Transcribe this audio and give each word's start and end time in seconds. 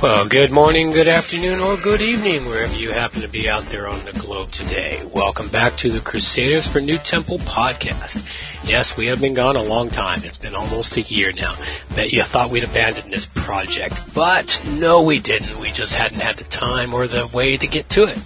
Well, 0.00 0.28
good 0.28 0.52
morning, 0.52 0.92
good 0.92 1.08
afternoon, 1.08 1.58
or 1.58 1.76
good 1.76 2.00
evening, 2.00 2.46
wherever 2.46 2.72
you 2.72 2.92
happen 2.92 3.22
to 3.22 3.28
be 3.28 3.48
out 3.48 3.64
there 3.64 3.88
on 3.88 4.04
the 4.04 4.12
globe 4.12 4.48
today. 4.52 5.02
Welcome 5.04 5.48
back 5.48 5.76
to 5.78 5.90
the 5.90 5.98
Crusaders 5.98 6.68
for 6.68 6.80
NuTemple 6.80 7.40
podcast. 7.40 8.24
Yes, 8.64 8.96
we 8.96 9.06
have 9.06 9.20
been 9.20 9.34
gone 9.34 9.56
a 9.56 9.62
long 9.62 9.90
time. 9.90 10.22
It's 10.22 10.36
been 10.36 10.54
almost 10.54 10.96
a 10.98 11.02
year 11.02 11.32
now. 11.32 11.56
Bet 11.98 12.12
you 12.12 12.22
thought 12.22 12.50
we'd 12.50 12.62
abandoned 12.62 13.12
this 13.12 13.26
project, 13.26 14.14
but 14.14 14.62
no, 14.64 15.02
we 15.02 15.18
didn't. 15.18 15.58
We 15.58 15.72
just 15.72 15.96
hadn't 15.96 16.20
had 16.20 16.36
the 16.36 16.44
time 16.44 16.94
or 16.94 17.08
the 17.08 17.26
way 17.26 17.56
to 17.56 17.66
get 17.66 17.88
to 17.88 18.04
it. 18.04 18.16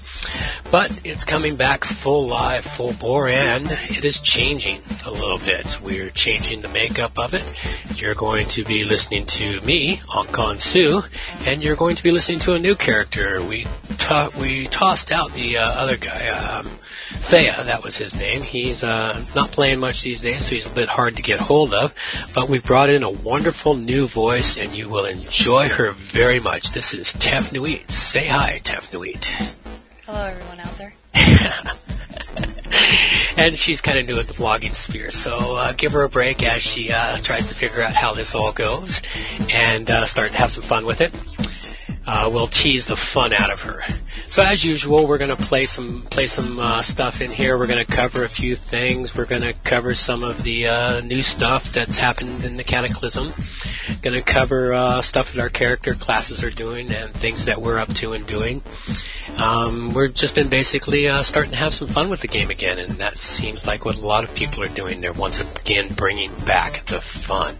But 0.70 0.92
it's 1.04 1.24
coming 1.24 1.56
back 1.56 1.84
full 1.84 2.26
live, 2.26 2.66
full 2.66 2.92
bore, 2.92 3.28
and 3.28 3.66
it 3.70 4.04
is 4.04 4.18
changing 4.18 4.82
a 5.06 5.10
little 5.10 5.38
bit. 5.38 5.80
We're 5.80 6.10
changing 6.10 6.60
the 6.60 6.68
makeup 6.68 7.18
of 7.18 7.32
it. 7.32 7.44
You're 7.96 8.14
going 8.14 8.48
to 8.48 8.64
be 8.64 8.84
listening 8.84 9.24
to 9.24 9.62
me, 9.62 9.96
Ankon 9.96 10.60
Su, 10.60 11.02
and 11.46 11.62
you're 11.62 11.76
going 11.76 11.96
to 11.96 12.02
be 12.02 12.10
listening 12.10 12.40
to 12.40 12.52
a 12.52 12.58
new 12.58 12.74
character. 12.74 13.42
We 13.42 13.66
to- 14.02 14.30
we 14.40 14.66
tossed 14.66 15.12
out 15.12 15.32
the 15.32 15.58
uh, 15.58 15.64
other 15.64 15.96
guy, 15.96 16.28
um, 16.28 16.78
Thea, 17.10 17.64
that 17.64 17.82
was 17.82 17.96
his 17.96 18.14
name. 18.14 18.42
He's 18.42 18.84
uh, 18.84 19.22
not 19.34 19.50
playing 19.50 19.80
much 19.80 20.02
these 20.02 20.20
days, 20.20 20.46
so 20.46 20.54
he's 20.54 20.66
a 20.66 20.70
bit 20.70 20.88
hard 20.88 21.16
to 21.16 21.22
get 21.22 21.40
hold 21.40 21.74
of. 21.74 21.94
But 22.34 22.48
we 22.48 22.58
brought 22.58 22.90
in 22.90 23.02
a 23.02 23.10
wonderful 23.10 23.74
new 23.74 24.06
voice, 24.06 24.58
and 24.58 24.74
you 24.74 24.88
will 24.88 25.04
enjoy 25.04 25.68
her 25.68 25.92
very 25.92 26.40
much. 26.40 26.72
This 26.72 26.94
is 26.94 27.08
Tef 27.12 27.52
Nuit. 27.52 27.90
Say 27.90 28.26
hi, 28.26 28.60
Tef 28.62 28.92
Nuit. 28.92 29.24
Hello, 30.06 30.24
everyone 30.24 30.60
out 30.60 30.78
there. 30.78 30.94
and 33.36 33.58
she's 33.58 33.80
kind 33.80 33.98
of 33.98 34.06
new 34.06 34.18
at 34.18 34.26
the 34.28 34.34
blogging 34.34 34.74
sphere, 34.74 35.10
so 35.10 35.56
uh, 35.56 35.72
give 35.72 35.92
her 35.92 36.02
a 36.02 36.08
break 36.08 36.42
as 36.42 36.62
she 36.62 36.90
uh, 36.90 37.16
tries 37.18 37.48
to 37.48 37.54
figure 37.54 37.82
out 37.82 37.94
how 37.94 38.14
this 38.14 38.34
all 38.34 38.52
goes 38.52 39.02
and 39.50 39.90
uh, 39.90 40.06
start 40.06 40.32
to 40.32 40.38
have 40.38 40.52
some 40.52 40.64
fun 40.64 40.86
with 40.86 41.00
it. 41.00 41.12
Uh, 42.04 42.28
we'll 42.32 42.48
tease 42.48 42.86
the 42.86 42.96
fun 42.96 43.32
out 43.32 43.50
of 43.50 43.60
her. 43.62 43.82
So 44.28 44.42
as 44.42 44.64
usual, 44.64 45.06
we're 45.06 45.18
going 45.18 45.36
to 45.36 45.42
play 45.42 45.66
some 45.66 46.02
play 46.10 46.26
some 46.26 46.58
uh, 46.58 46.82
stuff 46.82 47.20
in 47.20 47.30
here. 47.30 47.56
We're 47.56 47.68
going 47.68 47.84
to 47.84 47.92
cover 47.92 48.24
a 48.24 48.28
few 48.28 48.56
things. 48.56 49.14
We're 49.14 49.26
going 49.26 49.42
to 49.42 49.52
cover 49.52 49.94
some 49.94 50.24
of 50.24 50.42
the 50.42 50.66
uh, 50.66 51.00
new 51.00 51.22
stuff 51.22 51.72
that's 51.72 51.98
happened 51.98 52.44
in 52.44 52.56
the 52.56 52.64
Cataclysm. 52.64 53.32
Going 54.02 54.14
to 54.14 54.22
cover 54.22 54.74
uh, 54.74 55.02
stuff 55.02 55.32
that 55.32 55.40
our 55.40 55.48
character 55.48 55.94
classes 55.94 56.42
are 56.42 56.50
doing 56.50 56.90
and 56.90 57.14
things 57.14 57.44
that 57.44 57.62
we're 57.62 57.78
up 57.78 57.92
to 57.94 58.14
and 58.14 58.26
doing. 58.26 58.62
Um, 59.36 59.94
we've 59.94 60.12
just 60.12 60.34
been 60.34 60.48
basically 60.48 61.08
uh, 61.08 61.22
starting 61.22 61.52
to 61.52 61.58
have 61.58 61.72
some 61.72 61.88
fun 61.88 62.10
with 62.10 62.20
the 62.20 62.28
game 62.28 62.50
again, 62.50 62.78
and 62.78 62.92
that 62.94 63.16
seems 63.16 63.66
like 63.66 63.84
what 63.84 63.96
a 63.96 64.06
lot 64.06 64.24
of 64.24 64.34
people 64.34 64.62
are 64.62 64.68
doing. 64.68 65.00
They're 65.00 65.12
once 65.12 65.38
again 65.38 65.94
bringing 65.94 66.34
back 66.40 66.86
the 66.86 67.00
fun. 67.00 67.56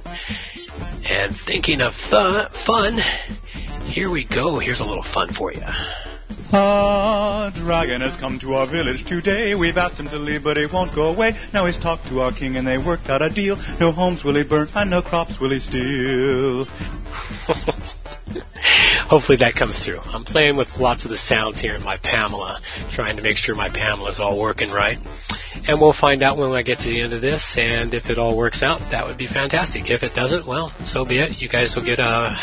And 1.04 1.36
thinking 1.36 1.80
of 1.80 1.96
th- 1.96 2.48
fun, 2.48 3.00
here 3.92 4.08
we 4.08 4.24
go. 4.24 4.58
Here's 4.58 4.80
a 4.80 4.84
little 4.84 5.02
fun 5.02 5.28
for 5.28 5.52
you. 5.52 5.60
A 6.52 7.52
dragon 7.54 8.00
has 8.00 8.16
come 8.16 8.38
to 8.38 8.54
our 8.54 8.66
village 8.66 9.04
today. 9.04 9.54
We've 9.54 9.76
asked 9.76 10.00
him 10.00 10.08
to 10.08 10.18
leave, 10.18 10.44
but 10.44 10.56
he 10.56 10.64
won't 10.66 10.94
go 10.94 11.10
away. 11.10 11.36
Now 11.52 11.66
he's 11.66 11.76
talked 11.76 12.06
to 12.08 12.22
our 12.22 12.32
king 12.32 12.56
and 12.56 12.66
they 12.66 12.78
worked 12.78 13.10
out 13.10 13.20
a 13.20 13.28
deal. 13.28 13.58
No 13.80 13.92
homes 13.92 14.24
will 14.24 14.34
he 14.34 14.44
burn 14.44 14.68
and 14.74 14.88
no 14.88 15.02
crops 15.02 15.38
will 15.38 15.50
he 15.50 15.58
steal. 15.58 16.64
Hopefully 19.06 19.36
that 19.36 19.54
comes 19.56 19.78
through. 19.78 20.00
I'm 20.00 20.24
playing 20.24 20.56
with 20.56 20.78
lots 20.78 21.04
of 21.04 21.10
the 21.10 21.18
sounds 21.18 21.60
here 21.60 21.74
in 21.74 21.82
my 21.82 21.98
Pamela, 21.98 22.60
trying 22.90 23.16
to 23.16 23.22
make 23.22 23.36
sure 23.36 23.54
my 23.54 23.68
Pamela's 23.68 24.20
all 24.20 24.38
working 24.38 24.70
right. 24.70 24.98
And 25.68 25.82
we'll 25.82 25.92
find 25.92 26.22
out 26.22 26.38
when 26.38 26.50
I 26.54 26.62
get 26.62 26.78
to 26.78 26.88
the 26.88 27.02
end 27.02 27.12
of 27.12 27.20
this, 27.20 27.58
and 27.58 27.92
if 27.92 28.08
it 28.08 28.18
all 28.18 28.34
works 28.36 28.62
out, 28.62 28.80
that 28.90 29.06
would 29.06 29.18
be 29.18 29.26
fantastic. 29.26 29.90
If 29.90 30.02
it 30.02 30.14
doesn't, 30.14 30.46
well, 30.46 30.72
so 30.80 31.04
be 31.04 31.18
it. 31.18 31.42
You 31.42 31.48
guys 31.48 31.76
will 31.76 31.82
get 31.82 31.98
a 31.98 32.38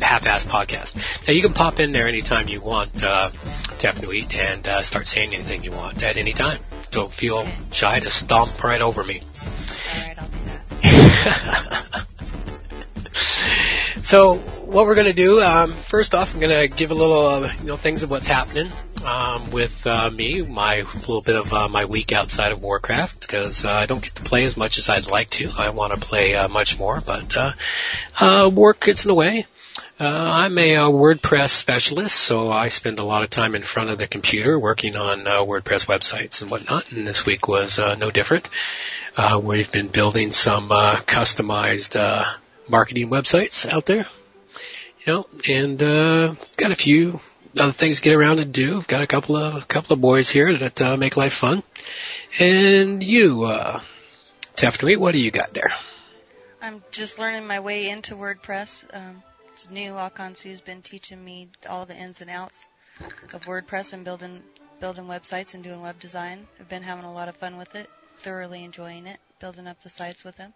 half-ass 0.00 0.44
podcast. 0.44 0.96
Now 1.26 1.32
you 1.34 1.42
can 1.42 1.52
pop 1.52 1.80
in 1.80 1.92
there 1.92 2.06
anytime 2.06 2.48
you 2.48 2.60
want, 2.60 3.02
uh, 3.02 3.30
eat 4.12 4.34
and 4.34 4.66
uh, 4.66 4.82
start 4.82 5.06
saying 5.06 5.34
anything 5.34 5.64
you 5.64 5.70
want 5.70 6.02
at 6.02 6.16
any 6.16 6.32
time. 6.32 6.60
Don't 6.90 7.12
feel 7.12 7.46
shy 7.70 8.00
to 8.00 8.10
stomp 8.10 8.62
right 8.64 8.80
over 8.80 9.04
me. 9.04 9.22
Alright, 9.94 10.18
I'll 10.18 10.28
do 10.28 10.38
that. 10.82 12.06
So 14.08 14.36
what 14.36 14.86
we're 14.86 14.94
going 14.94 15.08
to 15.08 15.12
do, 15.12 15.42
um, 15.42 15.70
first 15.70 16.14
off, 16.14 16.32
I'm 16.32 16.40
going 16.40 16.66
to 16.66 16.74
give 16.74 16.92
a 16.92 16.94
little, 16.94 17.26
uh, 17.26 17.52
you 17.60 17.66
know, 17.66 17.76
things 17.76 18.02
of 18.02 18.08
what's 18.08 18.26
happening 18.26 18.72
um, 19.04 19.50
with 19.50 19.86
uh, 19.86 20.10
me, 20.10 20.40
my 20.40 20.86
little 21.00 21.20
bit 21.20 21.36
of 21.36 21.52
uh, 21.52 21.68
my 21.68 21.84
week 21.84 22.10
outside 22.10 22.52
of 22.52 22.62
Warcraft, 22.62 23.20
because 23.20 23.66
uh, 23.66 23.70
I 23.70 23.84
don't 23.84 24.02
get 24.02 24.14
to 24.14 24.22
play 24.22 24.44
as 24.44 24.56
much 24.56 24.78
as 24.78 24.88
I'd 24.88 25.08
like 25.08 25.28
to. 25.32 25.50
I 25.54 25.68
want 25.68 25.92
to 25.92 26.00
play 26.00 26.34
uh, 26.34 26.48
much 26.48 26.78
more, 26.78 27.02
but 27.02 27.36
uh, 27.36 27.52
uh, 28.18 28.48
work 28.48 28.80
gets 28.80 29.04
in 29.04 29.10
the 29.10 29.14
way. 29.14 29.44
Uh, 30.00 30.04
I'm 30.04 30.56
a, 30.58 30.76
uh 30.76 30.88
WordPress 30.90 31.48
specialist, 31.48 32.14
so 32.14 32.52
I 32.52 32.68
spend 32.68 33.00
a 33.00 33.04
lot 33.04 33.24
of 33.24 33.30
time 33.30 33.56
in 33.56 33.64
front 33.64 33.90
of 33.90 33.98
the 33.98 34.06
computer 34.06 34.56
working 34.56 34.94
on 34.94 35.26
uh, 35.26 35.40
WordPress 35.40 35.86
websites 35.86 36.40
and 36.40 36.52
whatnot. 36.52 36.92
And 36.92 37.04
this 37.04 37.26
week 37.26 37.48
was 37.48 37.80
uh, 37.80 37.96
no 37.96 38.12
different. 38.12 38.48
Uh, 39.16 39.40
we've 39.42 39.72
been 39.72 39.88
building 39.88 40.30
some 40.30 40.70
uh, 40.70 40.98
customized 40.98 41.98
uh, 41.98 42.24
marketing 42.68 43.10
websites 43.10 43.66
out 43.68 43.86
there, 43.86 44.06
you 45.04 45.12
know, 45.12 45.26
and 45.48 45.82
uh, 45.82 46.34
got 46.56 46.70
a 46.70 46.76
few 46.76 47.18
other 47.58 47.72
things 47.72 47.96
to 47.96 48.02
get 48.02 48.14
around 48.14 48.36
to 48.36 48.44
do. 48.44 48.78
I've 48.78 48.86
got 48.86 49.02
a 49.02 49.08
couple 49.08 49.36
of 49.36 49.56
a 49.56 49.62
couple 49.62 49.94
of 49.94 50.00
boys 50.00 50.30
here 50.30 50.56
that 50.58 50.96
make 50.96 51.16
life 51.16 51.32
fun. 51.32 51.64
And 52.38 53.02
you, 53.02 53.42
uh, 53.46 53.80
Tefnuit, 54.54 54.98
what 54.98 55.10
do 55.10 55.18
you 55.18 55.32
got 55.32 55.54
there? 55.54 55.72
I'm 56.62 56.84
just 56.92 57.18
learning 57.18 57.48
my 57.48 57.58
way 57.58 57.88
into 57.88 58.14
WordPress. 58.14 58.84
Um, 58.92 59.24
it's 59.58 59.70
new. 59.70 59.94
Akansu's 59.94 60.60
been 60.60 60.82
teaching 60.82 61.24
me 61.24 61.48
all 61.68 61.84
the 61.84 61.96
ins 61.96 62.20
and 62.20 62.30
outs 62.30 62.68
of 63.32 63.42
WordPress 63.42 63.92
and 63.92 64.04
building 64.04 64.40
building 64.78 65.06
websites 65.06 65.54
and 65.54 65.64
doing 65.64 65.82
web 65.82 65.98
design. 65.98 66.46
I've 66.60 66.68
been 66.68 66.84
having 66.84 67.04
a 67.04 67.12
lot 67.12 67.28
of 67.28 67.36
fun 67.36 67.56
with 67.56 67.74
it. 67.74 67.90
Thoroughly 68.20 68.62
enjoying 68.62 69.08
it. 69.08 69.18
Building 69.40 69.66
up 69.66 69.82
the 69.82 69.88
sites 69.88 70.22
with 70.22 70.36
him. 70.36 70.52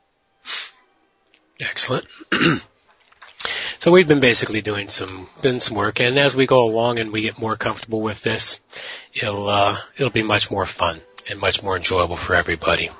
Excellent. 1.61 2.07
so 3.81 3.91
we've 3.91 4.07
been 4.07 4.21
basically 4.21 4.61
doing 4.61 4.89
some 4.89 5.29
doing 5.41 5.59
some 5.59 5.77
work, 5.77 6.01
and 6.01 6.17
as 6.17 6.37
we 6.37 6.47
go 6.47 6.65
along 6.65 7.01
and 7.01 7.11
we 7.13 7.23
get 7.23 7.41
more 7.41 7.57
comfortable 7.57 8.01
with 8.01 8.23
this, 8.23 8.61
it'll 9.13 9.49
uh, 9.49 9.79
it'll 9.97 10.11
be 10.11 10.23
much 10.23 10.49
more 10.49 10.67
fun 10.67 11.01
and 11.29 11.41
much 11.41 11.61
more 11.61 11.77
enjoyable 11.77 12.17
for 12.17 12.37
everybody. 12.37 12.91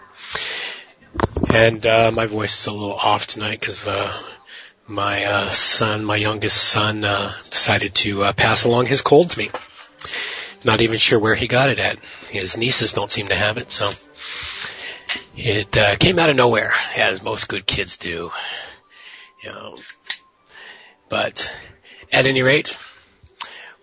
And 1.49 1.87
uh, 1.87 2.11
my 2.11 2.27
voice 2.27 2.59
is 2.59 2.67
a 2.67 2.73
little 2.73 2.95
off 2.95 3.27
tonight 3.27 3.61
because 3.61 3.87
uh, 3.87 4.13
my 4.93 5.25
uh, 5.25 5.51
son, 5.51 6.05
my 6.05 6.17
youngest 6.17 6.57
son, 6.57 7.03
uh, 7.05 7.33
decided 7.49 7.95
to 7.95 8.25
uh, 8.25 8.33
pass 8.35 8.65
along 8.65 8.87
his 8.87 9.01
cold 9.01 9.31
to 9.31 9.39
me. 9.39 9.51
Not 10.65 10.83
even 10.83 10.99
sure 10.99 11.19
where 11.19 11.35
he 11.35 11.49
got 11.49 11.71
it 11.71 11.79
at. 11.79 11.99
His 12.29 12.57
nieces 12.57 12.93
don't 12.93 13.11
seem 13.11 13.29
to 13.29 13.35
have 13.35 13.57
it, 13.57 13.71
so 13.71 13.91
it 15.35 15.77
uh, 15.77 15.97
came 15.97 16.19
out 16.19 16.31
of 16.31 16.37
nowhere, 16.37 16.75
as 16.97 17.23
most 17.23 17.49
good 17.49 17.67
kids 17.67 17.97
do. 17.97 18.31
You 19.43 19.51
know, 19.51 19.77
but 21.09 21.51
at 22.13 22.27
any 22.27 22.43
rate, 22.43 22.77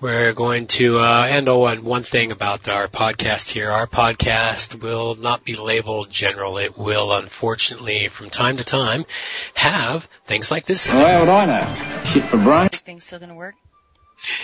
we're 0.01 0.33
going 0.33 0.67
to 0.67 0.99
uh, 0.99 1.27
and 1.29 1.49
oh, 1.49 1.65
and 1.65 1.83
one 1.83 2.03
thing 2.03 2.31
about 2.31 2.67
our 2.67 2.87
podcast 2.87 3.49
here, 3.49 3.71
our 3.71 3.87
podcast 3.87 4.81
will 4.81 5.15
not 5.15 5.43
be 5.43 5.55
labeled 5.55 6.09
general. 6.09 6.57
It 6.57 6.77
will, 6.77 7.11
unfortunately, 7.11 8.07
from 8.07 8.29
time 8.29 8.57
to 8.57 8.63
time, 8.63 9.05
have 9.53 10.07
things 10.25 10.51
like 10.51 10.65
this. 10.65 10.87
Well, 10.87 11.13
how 11.13 11.19
would 11.19 11.29
I 11.29 11.45
know? 11.45 12.03
Shit 12.05 12.23
for 12.25 12.37
brain. 12.37 12.69
Things 12.69 13.03
still 13.03 13.19
gonna 13.19 13.35
work? 13.35 13.55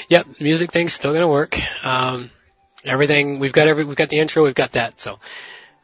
Yep, 0.09 0.27
music 0.39 0.71
thing's 0.71 0.93
still 0.93 1.13
gonna 1.13 1.27
work. 1.27 1.57
Um, 1.85 2.31
everything 2.83 3.39
we've 3.39 3.53
got 3.53 3.67
every 3.67 3.85
we've 3.85 3.97
got 3.97 4.09
the 4.09 4.19
intro, 4.19 4.43
we've 4.43 4.55
got 4.55 4.73
that. 4.73 4.99
So 4.99 5.19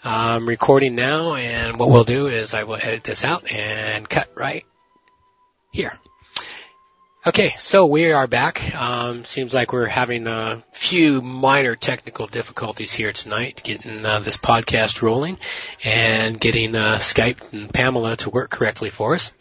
I'm 0.03 0.47
recording 0.47 0.95
now, 0.95 1.35
and 1.35 1.79
what 1.79 1.89
we'll 1.89 2.03
do 2.03 2.27
is 2.27 2.53
I 2.53 2.63
will 2.63 2.77
edit 2.81 3.03
this 3.03 3.23
out 3.23 3.49
and 3.49 4.07
cut 4.09 4.29
right 4.35 4.65
here. 5.71 5.97
Okay, 7.23 7.53
so 7.59 7.85
we 7.85 8.13
are 8.13 8.25
back. 8.25 8.73
Um, 8.73 9.25
seems 9.25 9.53
like 9.53 9.71
we're 9.71 9.85
having 9.85 10.25
a 10.25 10.63
few 10.71 11.21
minor 11.21 11.75
technical 11.75 12.25
difficulties 12.25 12.91
here 12.93 13.13
tonight, 13.13 13.61
getting 13.63 14.03
uh, 14.03 14.21
this 14.21 14.37
podcast 14.37 15.03
rolling 15.03 15.37
and 15.83 16.39
getting 16.41 16.73
uh, 16.73 16.95
Skype 16.95 17.53
and 17.53 17.71
Pamela 17.71 18.17
to 18.17 18.31
work 18.31 18.49
correctly 18.49 18.89
for 18.89 19.13
us. 19.13 19.31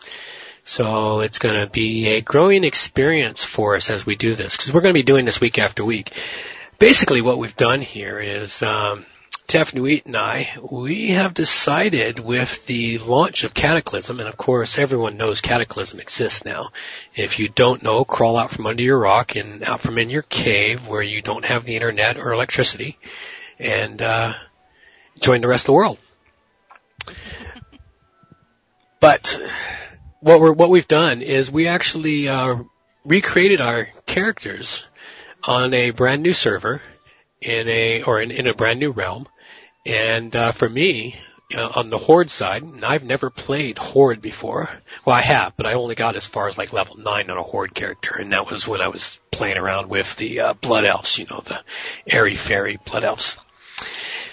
So 0.63 1.21
it's 1.21 1.39
going 1.39 1.55
to 1.55 1.69
be 1.69 2.09
a 2.09 2.21
growing 2.21 2.65
experience 2.65 3.45
for 3.45 3.77
us 3.77 3.89
as 3.91 4.05
we 4.05 4.15
do 4.15 4.35
this, 4.35 4.59
because 4.59 4.75
we're 4.75 4.83
going 4.83 4.93
to 4.93 4.99
be 5.01 5.03
doing 5.03 5.25
this 5.25 5.41
week 5.41 5.59
after 5.59 5.83
week. 5.83 6.13
Basically, 6.79 7.23
what 7.23 7.39
we've 7.39 7.57
done 7.57 7.81
here 7.81 8.19
is 8.19 8.63
um, 8.63 9.07
Nuit 9.51 10.07
and 10.07 10.17
I, 10.17 10.57
we 10.63 11.09
have 11.09 11.35
decided 11.35 12.21
with 12.21 12.67
the 12.67 12.99
launch 12.99 13.43
of 13.43 13.53
Cataclysm, 13.53 14.21
and 14.21 14.29
of 14.29 14.37
course 14.37 14.79
everyone 14.79 15.17
knows 15.17 15.41
Cataclysm 15.41 15.99
exists 15.99 16.45
now. 16.45 16.69
If 17.17 17.41
you 17.41 17.49
don't 17.49 17.83
know, 17.83 18.05
crawl 18.05 18.37
out 18.37 18.53
from 18.53 18.67
under 18.67 18.83
your 18.83 18.99
rock 18.99 19.35
and 19.35 19.65
out 19.65 19.81
from 19.81 19.99
in 19.99 20.09
your 20.09 20.23
cave 20.23 20.87
where 20.87 21.03
you 21.03 21.21
don't 21.21 21.45
have 21.45 21.65
the 21.65 21.75
internet 21.75 22.17
or 22.17 22.33
electricity, 22.33 22.97
and 23.59 24.01
uh, 24.01 24.35
join 25.19 25.41
the 25.41 25.49
rest 25.49 25.65
of 25.65 25.67
the 25.67 25.73
world. 25.73 25.99
But 29.01 29.41
what 30.21 30.41
we're 30.43 30.53
what 30.53 30.69
we've 30.69 30.87
done 30.87 31.23
is 31.23 31.51
we 31.51 31.69
actually 31.69 32.29
uh, 32.29 32.57
recreated 33.03 33.63
our 33.63 33.89
characters 34.05 34.85
on 35.43 35.73
a 35.73 35.91
brand 35.91 36.23
new 36.23 36.35
server 36.35 36.83
in 37.41 37.69
a 37.69 38.03
or 38.03 38.21
in, 38.21 38.31
in 38.31 38.47
a 38.47 38.55
brand 38.55 38.81
new 38.81 38.91
realm. 38.91 39.27
And 39.87 40.35
uh, 40.37 40.53
for 40.53 40.69
me, 40.69 41.17
uh, 41.55 41.69
on 41.75 41.91
the 41.91 41.99
Horde 41.99 42.31
side, 42.31 42.63
and 42.63 42.85
I've 42.85 43.03
never 43.03 43.31
played 43.31 43.79
Horde 43.79 44.21
before. 44.21 44.71
Well, 45.05 45.17
I 45.17 45.23
have, 45.23 45.57
but 45.57 45.67
I 45.67 45.75
only 45.75 45.95
got 45.95 46.17
as 46.17 46.27
far 46.27 46.49
as 46.49 46.57
like 46.57 46.73
level 46.73 46.97
nine 46.97 47.31
on 47.31 47.39
a 47.39 47.43
Horde 47.43 47.75
character, 47.75 48.17
and 48.17 48.33
that 48.33 48.51
was 48.51 48.67
when 48.69 48.81
I 48.81 48.89
was 48.89 49.19
playing 49.31 49.57
around 49.59 49.89
with 49.89 50.15
the 50.17 50.41
uh, 50.41 50.53
Blood 50.55 50.85
Elves, 50.85 51.19
you 51.19 51.27
know, 51.29 51.43
the 51.45 51.61
airy 52.07 52.37
fairy 52.37 52.79
Blood 52.85 53.05
Elves. 53.05 53.37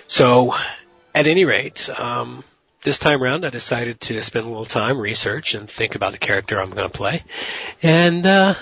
So, 0.05 0.55
at 1.15 1.27
any 1.27 1.45
rate, 1.45 1.89
um, 1.89 2.43
this 2.83 2.99
time 2.99 3.21
around, 3.21 3.45
I 3.45 3.49
decided 3.49 3.99
to 4.01 4.21
spend 4.21 4.45
a 4.45 4.49
little 4.49 4.65
time 4.65 4.99
research 4.99 5.55
and 5.55 5.69
think 5.69 5.95
about 5.95 6.11
the 6.11 6.19
character 6.19 6.61
I'm 6.61 6.69
going 6.69 6.89
to 6.89 6.97
play, 6.97 7.23
and 7.81 8.25
uh, 8.27 8.55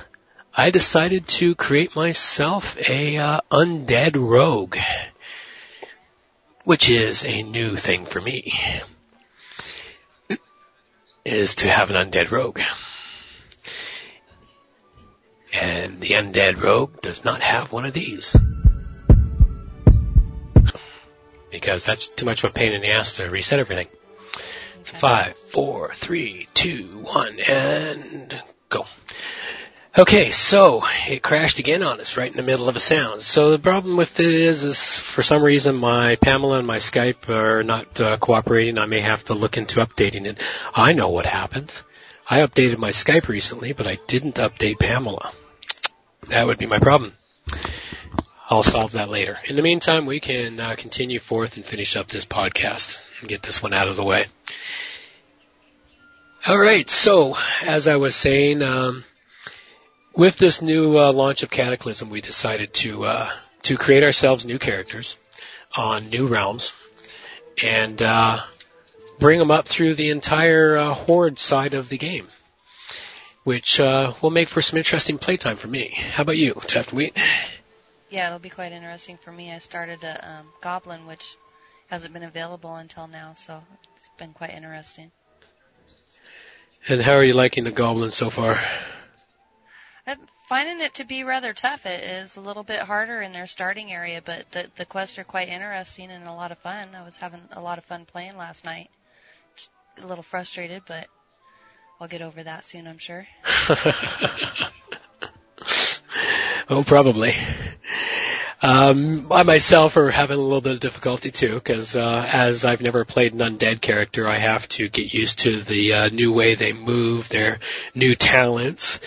I 0.53 0.69
decided 0.69 1.27
to 1.27 1.55
create 1.55 1.95
myself 1.95 2.77
a 2.77 3.17
uh, 3.17 3.41
undead 3.51 4.15
rogue 4.15 4.77
which 6.65 6.89
is 6.89 7.25
a 7.25 7.43
new 7.43 7.77
thing 7.77 8.05
for 8.05 8.19
me, 8.19 8.53
is 11.23 11.55
to 11.55 11.69
have 11.69 11.89
an 11.91 11.95
undead 11.95 12.31
rogue. 12.31 12.59
And 15.53 16.01
the 16.01 16.09
undead 16.09 16.61
rogue 16.61 17.01
does 17.01 17.23
not 17.23 17.41
have 17.41 17.71
one 17.71 17.85
of 17.85 17.93
these. 17.93 18.35
Because 21.51 21.85
that's 21.85 22.07
too 22.07 22.25
much 22.25 22.43
of 22.43 22.49
a 22.49 22.53
pain 22.53 22.73
in 22.73 22.81
the 22.81 22.91
ass 22.91 23.13
to 23.13 23.29
reset 23.29 23.59
everything. 23.59 23.87
Five, 24.83 25.37
four, 25.37 25.93
three, 25.93 26.49
two, 26.53 26.99
one, 27.01 27.39
and 27.39 28.41
go. 28.69 28.85
Okay, 29.97 30.31
so 30.31 30.83
it 31.07 31.23
crashed 31.23 31.59
again 31.59 31.81
on 31.81 32.01
us 32.01 32.17
right 32.17 32.29
in 32.29 32.35
the 32.35 32.43
middle 32.43 32.67
of 32.67 32.75
a 32.75 32.81
sound. 32.81 33.21
So 33.21 33.51
the 33.51 33.59
problem 33.59 33.95
with 33.95 34.19
it 34.19 34.33
is, 34.33 34.61
is 34.65 34.99
for 34.99 35.23
some 35.23 35.41
reason 35.41 35.77
my 35.77 36.17
Pamela 36.17 36.57
and 36.57 36.67
my 36.67 36.79
Skype 36.79 37.29
are 37.29 37.63
not 37.63 38.01
uh, 38.01 38.17
cooperating. 38.17 38.77
I 38.77 38.87
may 38.87 38.99
have 38.99 39.23
to 39.25 39.33
look 39.33 39.55
into 39.55 39.79
updating 39.79 40.25
it. 40.25 40.43
I 40.73 40.91
know 40.91 41.11
what 41.11 41.25
happened. 41.25 41.71
I 42.29 42.39
updated 42.39 42.77
my 42.77 42.89
Skype 42.89 43.29
recently, 43.29 43.71
but 43.71 43.87
I 43.87 43.97
didn't 44.05 44.35
update 44.35 44.79
Pamela. 44.79 45.31
That 46.27 46.45
would 46.45 46.57
be 46.57 46.65
my 46.65 46.79
problem. 46.79 47.13
I'll 48.49 48.63
solve 48.63 48.91
that 48.93 49.07
later. 49.07 49.37
In 49.47 49.55
the 49.55 49.61
meantime, 49.61 50.05
we 50.05 50.19
can 50.19 50.59
uh, 50.59 50.75
continue 50.77 51.21
forth 51.21 51.55
and 51.55 51.65
finish 51.65 51.95
up 51.95 52.09
this 52.09 52.25
podcast 52.25 52.99
and 53.21 53.29
get 53.29 53.43
this 53.43 53.63
one 53.63 53.71
out 53.73 53.87
of 53.87 53.95
the 53.95 54.03
way. 54.03 54.25
All 56.45 56.57
right. 56.57 56.89
So, 56.89 57.37
as 57.63 57.87
I 57.87 57.95
was 57.95 58.13
saying, 58.13 58.61
um, 58.61 59.05
with 60.15 60.37
this 60.37 60.61
new 60.61 60.97
uh, 60.97 61.11
launch 61.11 61.43
of 61.43 61.49
Cataclysm, 61.49 62.09
we 62.09 62.21
decided 62.21 62.73
to 62.75 63.05
uh, 63.05 63.31
to 63.63 63.77
create 63.77 64.03
ourselves 64.03 64.45
new 64.45 64.59
characters 64.59 65.17
on 65.75 66.09
new 66.09 66.27
realms 66.27 66.73
and 67.61 68.01
uh, 68.01 68.43
bring 69.19 69.39
them 69.39 69.51
up 69.51 69.67
through 69.67 69.95
the 69.95 70.09
entire 70.09 70.77
uh, 70.77 70.93
horde 70.93 71.39
side 71.39 71.73
of 71.73 71.89
the 71.89 71.97
game, 71.97 72.27
which 73.43 73.79
uh, 73.79 74.13
will 74.21 74.29
make 74.29 74.49
for 74.49 74.61
some 74.61 74.77
interesting 74.77 75.17
playtime 75.17 75.57
for 75.57 75.67
me. 75.67 75.89
How 75.89 76.23
about 76.23 76.37
you, 76.37 76.53
Wheat? 76.93 77.17
Yeah, 78.09 78.27
it'll 78.27 78.39
be 78.39 78.49
quite 78.49 78.71
interesting 78.71 79.17
for 79.17 79.31
me. 79.31 79.51
I 79.51 79.59
started 79.59 80.03
a 80.03 80.29
um, 80.29 80.47
Goblin, 80.61 81.05
which 81.05 81.35
hasn't 81.87 82.13
been 82.13 82.23
available 82.23 82.75
until 82.75 83.07
now, 83.07 83.33
so 83.33 83.61
it's 83.95 84.09
been 84.17 84.33
quite 84.33 84.51
interesting. 84.51 85.11
And 86.87 87.01
how 87.01 87.13
are 87.13 87.23
you 87.23 87.33
liking 87.33 87.63
the 87.63 87.71
Goblin 87.71 88.11
so 88.11 88.29
far? 88.29 88.59
Finding 90.47 90.81
it 90.81 90.93
to 90.95 91.03
be 91.03 91.23
rather 91.23 91.53
tough. 91.53 91.87
It 91.87 92.03
is 92.03 92.37
a 92.37 92.41
little 92.41 92.63
bit 92.63 92.79
harder 92.79 93.19
in 93.21 93.31
their 93.31 93.47
starting 93.47 93.91
area, 93.91 94.21
but 94.23 94.45
the, 94.51 94.67
the 94.75 94.85
quests 94.85 95.17
are 95.17 95.23
quite 95.23 95.49
interesting 95.49 96.11
and 96.11 96.27
a 96.27 96.33
lot 96.33 96.51
of 96.51 96.59
fun. 96.59 96.89
I 96.93 97.03
was 97.03 97.17
having 97.17 97.41
a 97.51 97.61
lot 97.61 97.79
of 97.79 97.85
fun 97.85 98.05
playing 98.05 98.37
last 98.37 98.63
night. 98.63 98.91
Just 99.55 99.71
a 99.97 100.05
little 100.05 100.23
frustrated, 100.23 100.83
but 100.87 101.07
I'll 101.99 102.07
get 102.07 102.21
over 102.21 102.43
that 102.43 102.63
soon, 102.63 102.85
I'm 102.85 102.99
sure. 102.99 103.25
oh, 106.69 106.83
probably. 106.85 107.33
Um, 108.61 109.31
I 109.31 109.41
myself 109.41 109.97
are 109.97 110.11
having 110.11 110.37
a 110.37 110.41
little 110.41 110.61
bit 110.61 110.73
of 110.73 110.79
difficulty 110.79 111.31
too, 111.31 111.55
because 111.55 111.95
uh, 111.95 112.29
as 112.31 112.65
I've 112.65 112.81
never 112.81 113.03
played 113.03 113.33
an 113.33 113.39
undead 113.39 113.81
character, 113.81 114.27
I 114.27 114.37
have 114.37 114.67
to 114.69 114.89
get 114.89 115.11
used 115.11 115.39
to 115.39 115.61
the 115.61 115.93
uh, 115.93 116.09
new 116.09 116.31
way 116.31 116.53
they 116.53 116.73
move, 116.73 117.29
their 117.29 117.59
new 117.95 118.15
talents, 118.15 118.99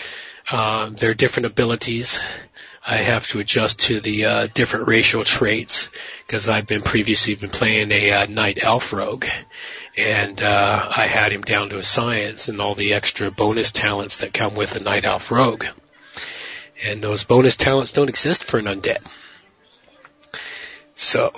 uh, 0.51 0.89
their 0.89 1.13
different 1.13 1.45
abilities. 1.45 2.19
I 2.85 2.97
have 2.97 3.27
to 3.29 3.39
adjust 3.39 3.79
to 3.79 3.99
the 3.99 4.25
uh, 4.25 4.47
different 4.53 4.87
racial 4.87 5.23
traits 5.23 5.89
because 6.25 6.49
I've 6.49 6.65
been 6.65 6.81
previously 6.81 7.35
been 7.35 7.49
playing 7.49 7.91
a 7.91 8.11
uh, 8.11 8.25
night 8.25 8.59
elf 8.63 8.93
rogue, 8.93 9.25
and 9.97 10.41
uh, 10.41 10.91
I 10.95 11.05
had 11.05 11.31
him 11.31 11.41
down 11.41 11.69
to 11.69 11.77
a 11.77 11.83
science 11.83 12.47
and 12.47 12.61
all 12.61 12.75
the 12.75 12.93
extra 12.93 13.29
bonus 13.29 13.71
talents 13.71 14.17
that 14.17 14.33
come 14.33 14.55
with 14.55 14.75
a 14.75 14.79
night 14.79 15.05
elf 15.05 15.29
rogue. 15.29 15.65
And 16.83 17.03
those 17.03 17.25
bonus 17.25 17.57
talents 17.57 17.91
don't 17.91 18.09
exist 18.09 18.43
for 18.43 18.57
an 18.57 18.65
undead. 18.65 19.05
So, 20.95 21.31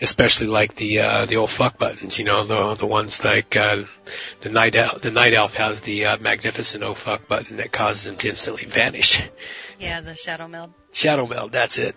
especially 0.00 0.48
like 0.48 0.74
the 0.76 1.00
uh, 1.00 1.26
the 1.26 1.36
old 1.36 1.50
fuck 1.50 1.78
buttons, 1.78 2.18
you 2.18 2.24
know, 2.24 2.44
the 2.44 2.74
the 2.74 2.86
ones 2.86 3.24
like 3.24 3.56
uh, 3.56 3.84
the 4.40 4.48
night 4.48 4.74
elf. 4.74 5.00
The 5.00 5.10
night 5.10 5.34
elf 5.34 5.54
has 5.54 5.80
the 5.80 6.06
uh, 6.06 6.16
magnificent 6.18 6.84
oh 6.84 6.94
fuck 6.94 7.28
button 7.28 7.58
that 7.58 7.72
causes 7.72 8.06
him 8.06 8.16
to 8.16 8.28
instantly 8.28 8.64
vanish. 8.64 9.22
Yeah, 9.78 10.00
the 10.00 10.16
Shadowmeld. 10.16 10.72
Shadow 10.92 11.26
meld, 11.26 11.52
that's 11.52 11.78
it. 11.78 11.96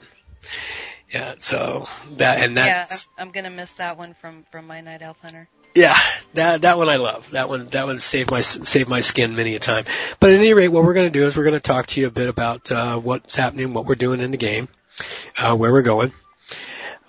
Yeah, 1.12 1.36
so 1.40 1.88
that 2.18 2.44
and 2.44 2.58
that's 2.58 3.08
yeah, 3.08 3.22
I'm, 3.22 3.28
I'm 3.28 3.34
gonna 3.34 3.50
miss 3.50 3.74
that 3.76 3.98
one 3.98 4.16
from 4.16 4.46
from 4.52 4.68
my 4.68 4.82
night 4.82 5.02
elf 5.02 5.18
hunter. 5.22 5.48
Yeah, 5.74 5.96
that 6.34 6.62
that 6.62 6.78
one 6.78 6.90
I 6.90 6.96
love. 6.96 7.30
That 7.32 7.50
one 7.50 7.68
that 7.68 7.86
one 7.86 8.00
saved 8.00 8.32
my 8.32 8.42
saved 8.42 8.90
my 8.90 9.02
skin 9.02 9.36
many 9.36 9.56
a 9.56 9.60
time. 9.60 9.86
But 10.20 10.32
at 10.32 10.38
any 10.38 10.54
rate, 10.54 10.70
what 10.70 10.84
we're 10.84 10.96
going 10.96 11.12
to 11.12 11.20
do 11.20 11.26
is 11.26 11.38
we're 11.38 11.44
going 11.44 11.54
to 11.54 11.60
talk 11.60 11.88
to 11.88 12.02
you 12.02 12.08
a 12.08 12.12
bit 12.12 12.28
about 12.28 12.72
uh, 12.72 12.98
what's 12.98 13.36
happening, 13.36 13.74
what 13.74 13.86
we're 13.86 13.96
doing 13.96 14.20
in 14.20 14.32
the 14.32 14.38
game, 14.38 14.70
uh, 15.38 15.56
where 15.56 15.72
we're 15.72 15.84
going. 15.84 16.14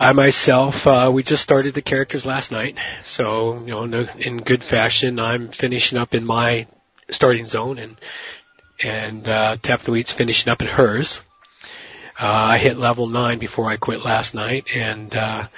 I 0.01 0.13
myself, 0.13 0.87
uh, 0.87 1.11
we 1.13 1.25
just 1.25 1.43
started 1.43 1.75
the 1.75 1.83
characters 1.83 2.25
last 2.25 2.53
night, 2.53 2.79
so 3.03 3.59
you 3.59 3.67
know, 3.67 3.83
in, 3.83 4.09
in 4.19 4.37
good 4.37 4.63
fashion, 4.63 5.19
I'm 5.19 5.49
finishing 5.49 5.99
up 5.99 6.15
in 6.15 6.25
my 6.25 6.69
starting 7.11 7.49
zone, 7.49 7.79
and 7.79 7.97
and 8.81 9.27
uh, 9.27 9.57
Tefnuit's 9.57 10.13
finishing 10.13 10.53
up 10.53 10.63
in 10.63 10.69
hers. 10.69 11.19
Uh, 12.21 12.27
I 12.27 12.59
hit 12.59 12.79
level 12.79 13.09
nine 13.09 13.41
before 13.41 13.69
I 13.69 13.77
quit 13.77 14.05
last 14.05 14.35
night, 14.35 14.67
and 14.73 15.17
uh, 15.17 15.49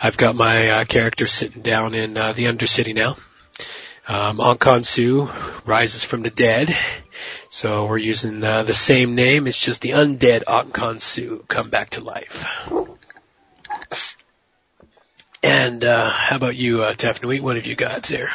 I've 0.00 0.16
got 0.16 0.34
my 0.34 0.70
uh, 0.70 0.84
character 0.86 1.28
sitting 1.28 1.62
down 1.62 1.94
in 1.94 2.16
uh, 2.16 2.32
the 2.32 2.46
Undercity 2.46 2.96
now. 2.96 3.16
Um, 4.08 4.38
Ankon 4.38 4.84
Su 4.84 5.30
rises 5.64 6.02
from 6.02 6.22
the 6.22 6.30
dead, 6.30 6.76
so 7.48 7.86
we're 7.86 7.98
using 7.98 8.42
uh, 8.42 8.64
the 8.64 8.74
same 8.74 9.14
name. 9.14 9.46
It's 9.46 9.58
just 9.58 9.82
the 9.82 9.90
undead 9.90 10.42
Ankon 10.44 11.00
Su 11.00 11.44
come 11.46 11.70
back 11.70 11.90
to 11.90 12.00
life. 12.00 12.44
And 15.44 15.84
uh, 15.84 16.08
how 16.08 16.36
about 16.36 16.56
you, 16.56 16.82
uh, 16.82 16.94
Tefnuit? 16.94 17.42
What 17.42 17.56
have 17.56 17.66
you 17.66 17.76
got 17.76 18.04
there? 18.04 18.30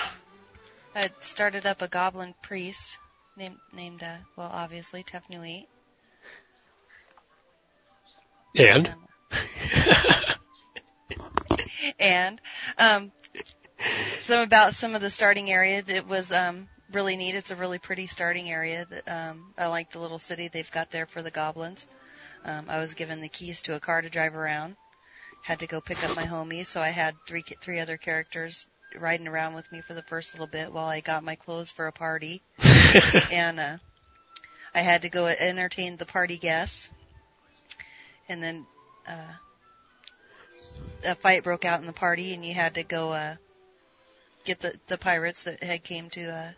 I 0.93 1.09
started 1.21 1.65
up 1.65 1.81
a 1.81 1.87
goblin 1.87 2.35
priest 2.43 2.99
named 3.35 3.57
named 3.73 4.03
uh, 4.03 4.17
well, 4.35 4.49
obviously 4.51 5.03
Tefnuit. 5.03 5.65
And. 8.55 8.93
and 11.99 12.39
um, 12.77 13.11
some 14.17 14.41
about 14.41 14.75
some 14.75 14.93
of 14.93 15.01
the 15.01 15.09
starting 15.09 15.51
areas. 15.51 15.89
It 15.89 16.07
was 16.07 16.31
um, 16.31 16.67
really 16.91 17.17
neat. 17.17 17.33
It's 17.33 17.49
a 17.49 17.55
really 17.55 17.79
pretty 17.79 18.05
starting 18.05 18.51
area. 18.51 18.85
That, 18.89 19.07
um, 19.07 19.53
I 19.57 19.65
like 19.67 19.91
the 19.91 19.99
little 19.99 20.19
city 20.19 20.47
they've 20.47 20.71
got 20.71 20.91
there 20.91 21.07
for 21.07 21.23
the 21.23 21.31
goblins. 21.31 21.87
Um, 22.45 22.65
I 22.67 22.79
was 22.79 22.93
given 22.93 23.21
the 23.21 23.29
keys 23.29 23.63
to 23.63 23.75
a 23.75 23.79
car 23.79 24.01
to 24.01 24.09
drive 24.09 24.35
around 24.35 24.75
had 25.41 25.59
to 25.59 25.67
go 25.67 25.81
pick 25.81 26.03
up 26.03 26.15
my 26.15 26.25
homies, 26.25 26.65
so 26.65 26.81
I 26.81 26.89
had 26.89 27.15
three 27.25 27.43
three 27.61 27.79
other 27.79 27.97
characters 27.97 28.67
riding 28.97 29.27
around 29.27 29.53
with 29.53 29.71
me 29.71 29.81
for 29.81 29.93
the 29.93 30.01
first 30.03 30.33
little 30.33 30.47
bit 30.47 30.71
while 30.71 30.87
I 30.87 31.01
got 31.01 31.23
my 31.23 31.35
clothes 31.35 31.71
for 31.71 31.87
a 31.87 31.91
party, 31.91 32.41
and 33.31 33.59
uh, 33.59 33.77
I 34.73 34.79
had 34.79 35.03
to 35.03 35.09
go 35.09 35.27
entertain 35.27 35.97
the 35.97 36.05
party 36.05 36.37
guests, 36.37 36.89
and 38.27 38.41
then 38.41 38.65
uh, 39.07 39.33
a 41.03 41.15
fight 41.15 41.43
broke 41.43 41.65
out 41.65 41.79
in 41.79 41.87
the 41.87 41.93
party, 41.93 42.33
and 42.33 42.45
you 42.45 42.53
had 42.53 42.75
to 42.75 42.83
go 42.83 43.11
uh, 43.11 43.35
get 44.45 44.59
the 44.59 44.75
the 44.87 44.97
pirates 44.97 45.43
that 45.43 45.63
had 45.63 45.83
came 45.83 46.09
to 46.11 46.29
uh, 46.29 46.51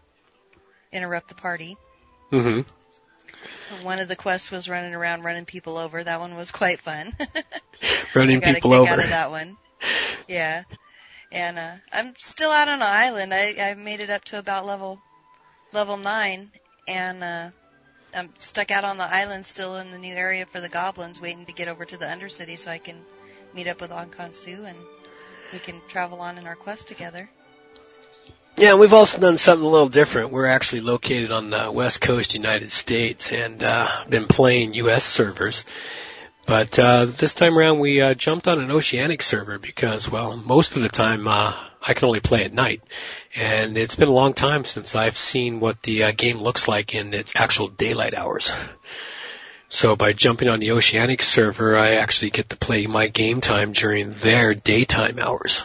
interrupt 0.91 1.29
the 1.29 1.35
party. 1.35 1.77
Mm-hmm. 2.31 2.69
One 3.81 3.99
of 3.99 4.07
the 4.07 4.15
quests 4.15 4.51
was 4.51 4.69
running 4.69 4.93
around 4.93 5.23
running 5.23 5.45
people 5.45 5.77
over. 5.77 6.03
That 6.03 6.19
one 6.19 6.35
was 6.35 6.51
quite 6.51 6.81
fun. 6.81 7.15
running 8.15 8.41
people 8.41 8.73
over. 8.73 8.89
Out 8.89 8.99
of 8.99 9.09
that 9.09 9.31
one. 9.31 9.57
Yeah. 10.27 10.63
And 11.31 11.57
uh 11.57 11.75
I'm 11.91 12.13
still 12.17 12.51
out 12.51 12.67
on 12.67 12.75
an 12.75 12.81
island. 12.81 13.33
I 13.33 13.55
I 13.59 13.73
made 13.75 13.99
it 13.99 14.09
up 14.09 14.23
to 14.25 14.39
about 14.39 14.65
level 14.65 14.99
level 15.71 15.97
9 15.97 16.51
and 16.87 17.23
uh 17.23 17.49
I'm 18.13 18.29
stuck 18.37 18.71
out 18.71 18.83
on 18.83 18.97
the 18.97 19.05
island 19.05 19.45
still 19.45 19.77
in 19.77 19.91
the 19.91 19.97
new 19.97 20.13
area 20.13 20.45
for 20.45 20.59
the 20.59 20.67
goblins, 20.67 21.19
waiting 21.19 21.45
to 21.45 21.53
get 21.53 21.69
over 21.69 21.85
to 21.85 21.97
the 21.97 22.05
Undercity 22.05 22.59
so 22.59 22.69
I 22.69 22.77
can 22.77 22.97
meet 23.53 23.67
up 23.67 23.79
with 23.79 23.91
Ankon 23.91 24.35
Su 24.35 24.65
and 24.65 24.77
we 25.53 25.59
can 25.59 25.81
travel 25.87 26.19
on 26.19 26.37
in 26.37 26.45
our 26.45 26.55
quest 26.55 26.87
together. 26.87 27.29
Yeah, 28.57 28.75
we've 28.75 28.93
also 28.93 29.19
done 29.19 29.37
something 29.37 29.65
a 29.65 29.69
little 29.69 29.89
different. 29.89 30.31
We're 30.31 30.45
actually 30.45 30.81
located 30.81 31.31
on 31.31 31.49
the 31.49 31.71
west 31.71 32.01
coast 32.01 32.33
United 32.33 32.71
States 32.71 33.31
and 33.31 33.63
uh, 33.63 33.87
been 34.09 34.25
playing 34.25 34.73
U.S. 34.75 35.03
servers. 35.03 35.65
But 36.45 36.77
uh, 36.77 37.05
this 37.05 37.33
time 37.33 37.57
around, 37.57 37.79
we 37.79 38.01
uh, 38.01 38.13
jumped 38.13 38.47
on 38.47 38.59
an 38.59 38.71
oceanic 38.71 39.21
server 39.21 39.57
because, 39.57 40.09
well, 40.09 40.35
most 40.35 40.75
of 40.75 40.81
the 40.81 40.89
time 40.89 41.27
uh, 41.27 41.53
I 41.81 41.93
can 41.93 42.07
only 42.07 42.19
play 42.19 42.43
at 42.43 42.53
night, 42.53 42.83
and 43.35 43.77
it's 43.77 43.95
been 43.95 44.09
a 44.09 44.13
long 44.13 44.33
time 44.33 44.65
since 44.65 44.95
I've 44.95 45.17
seen 45.17 45.59
what 45.59 45.81
the 45.83 46.03
uh, 46.03 46.11
game 46.11 46.39
looks 46.39 46.67
like 46.67 46.93
in 46.93 47.13
its 47.13 47.35
actual 47.35 47.69
daylight 47.69 48.13
hours. 48.13 48.51
So 49.69 49.95
by 49.95 50.13
jumping 50.13 50.49
on 50.49 50.59
the 50.59 50.71
oceanic 50.71 51.21
server, 51.21 51.77
I 51.77 51.95
actually 51.95 52.31
get 52.31 52.49
to 52.49 52.57
play 52.57 52.85
my 52.87 53.07
game 53.07 53.39
time 53.39 53.71
during 53.71 54.13
their 54.15 54.53
daytime 54.53 55.17
hours, 55.17 55.63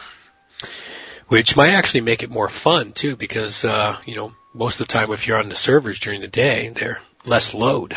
which 1.27 1.55
might 1.55 1.73
actually 1.73 2.01
make 2.01 2.23
it 2.23 2.29
more 2.29 2.49
fun 2.49 2.93
too, 2.93 3.15
because 3.15 3.65
uh, 3.65 3.97
you 4.05 4.15
know 4.15 4.33
most 4.53 4.79
of 4.79 4.87
the 4.87 4.93
time 4.93 5.11
if 5.11 5.27
you're 5.27 5.39
on 5.39 5.49
the 5.49 5.55
servers 5.55 5.99
during 5.99 6.21
the 6.21 6.27
day, 6.27 6.69
they're 6.69 7.01
less 7.25 7.53
load 7.53 7.95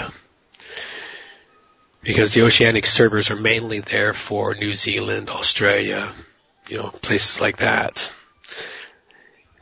because 2.02 2.32
the 2.32 2.42
oceanic 2.42 2.86
servers 2.86 3.30
are 3.30 3.36
mainly 3.36 3.80
there 3.80 4.14
for 4.14 4.54
New 4.54 4.74
Zealand, 4.74 5.28
Australia, 5.28 6.12
you 6.68 6.78
know, 6.78 6.88
places 6.90 7.40
like 7.40 7.58
that 7.58 8.12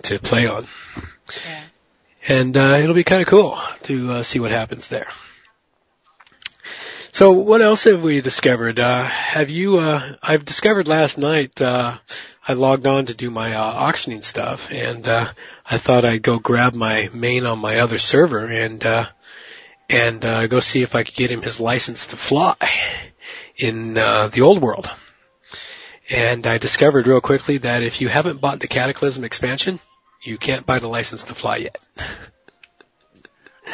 to 0.03 0.19
play 0.19 0.47
on. 0.47 0.67
Yeah. 1.47 1.65
And 2.29 2.57
uh, 2.57 2.79
it'll 2.83 2.95
be 2.95 3.05
kind 3.05 3.23
of 3.23 3.29
cool 3.29 3.59
to 3.85 4.13
uh, 4.13 4.23
see 4.23 4.39
what 4.39 4.51
happens 4.51 4.89
there. 4.89 5.09
So 7.13 7.33
what 7.33 7.63
else 7.63 7.85
have 7.85 8.03
we 8.03 8.21
discovered? 8.21 8.79
Uh, 8.79 9.03
have 9.05 9.49
you, 9.51 9.79
uh, 9.79 10.17
I've 10.23 10.45
discovered 10.45 10.89
last 10.89 11.19
night, 11.19 11.61
uh, 11.61 11.99
I 12.47 12.53
logged 12.53 12.87
on 12.87 13.07
to 13.07 13.15
do 13.15 13.31
my 13.31 13.55
uh, 13.55 13.63
auctioning 13.63 14.23
stuff 14.23 14.71
and, 14.71 15.07
uh, 15.09 15.33
I 15.65 15.79
thought 15.79 16.05
I'd 16.05 16.23
go 16.23 16.39
grab 16.39 16.75
my 16.75 17.09
main 17.13 17.47
on 17.47 17.59
my 17.59 17.81
other 17.81 17.99
server 17.99 18.47
and, 18.47 18.85
uh, 18.85 19.07
and 19.89 20.25
uh, 20.25 20.47
go 20.47 20.61
see 20.61 20.83
if 20.83 20.95
I 20.95 21.03
could 21.03 21.15
get 21.15 21.31
him 21.31 21.43
his 21.43 21.61
license 21.61 22.09
to 22.09 22.17
fly 22.17 22.57
in 23.57 23.97
uh, 23.97 24.29
the 24.29 24.43
old 24.43 24.61
world. 24.61 24.89
And 26.11 26.47
I 26.47 26.59
discovered 26.59 27.07
real 27.07 27.21
quickly 27.21 27.59
that 27.59 27.83
if 27.83 28.01
you 28.01 28.09
haven't 28.09 28.41
bought 28.41 28.61
the 28.61 28.69
Cataclysm 28.69 29.25
expansion, 29.25 29.81
you 30.23 30.39
can't 30.39 30.67
buy 30.67 30.79
the 30.79 30.89
license 30.89 31.25
to 31.25 31.35
fly 31.35 31.57
yet. 31.57 31.77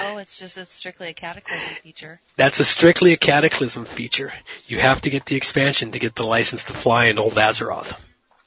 Oh, 0.00 0.16
it's 0.18 0.38
just 0.38 0.58
it's 0.58 0.72
strictly 0.72 1.08
a 1.08 1.14
cataclysm 1.14 1.74
feature. 1.82 2.20
That's 2.36 2.60
a 2.60 2.64
strictly 2.64 3.12
a 3.12 3.16
Cataclysm 3.16 3.84
feature. 3.84 4.32
You 4.66 4.78
have 4.80 5.02
to 5.02 5.10
get 5.10 5.26
the 5.26 5.36
expansion 5.36 5.92
to 5.92 5.98
get 5.98 6.14
the 6.14 6.24
license 6.26 6.64
to 6.64 6.72
fly 6.72 7.06
in 7.06 7.18
old 7.18 7.34
Azeroth. 7.34 7.96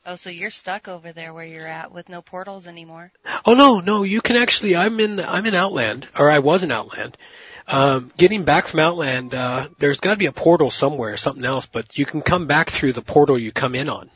Oh, 0.05 0.15
so 0.15 0.29
you're 0.29 0.51
stuck 0.51 0.87
over 0.87 1.11
there 1.11 1.33
where 1.33 1.45
you're 1.45 1.67
at 1.67 1.91
with 1.91 2.07
no 2.07 2.21
portals 2.21 2.65
anymore. 2.65 3.11
Oh 3.45 3.53
no, 3.53 3.79
no, 3.81 4.03
you 4.03 4.21
can 4.21 4.35
actually. 4.37 4.75
I'm 4.75 4.99
in. 4.99 5.19
I'm 5.19 5.45
in 5.45 5.53
Outland, 5.55 6.07
or 6.17 6.29
I 6.29 6.39
was 6.39 6.63
in 6.63 6.71
Outland. 6.71 7.17
Um, 7.67 8.11
getting 8.17 8.43
back 8.45 8.67
from 8.67 8.79
Outland, 8.79 9.33
uh, 9.33 9.67
there's 9.79 9.99
got 9.99 10.11
to 10.11 10.17
be 10.17 10.27
a 10.27 10.31
portal 10.31 10.69
somewhere, 10.69 11.17
something 11.17 11.43
else, 11.43 11.65
but 11.65 11.97
you 11.97 12.05
can 12.05 12.21
come 12.21 12.47
back 12.47 12.69
through 12.69 12.93
the 12.93 13.01
portal 13.01 13.37
you 13.37 13.51
come 13.51 13.75
in 13.75 13.89
on, 13.89 14.09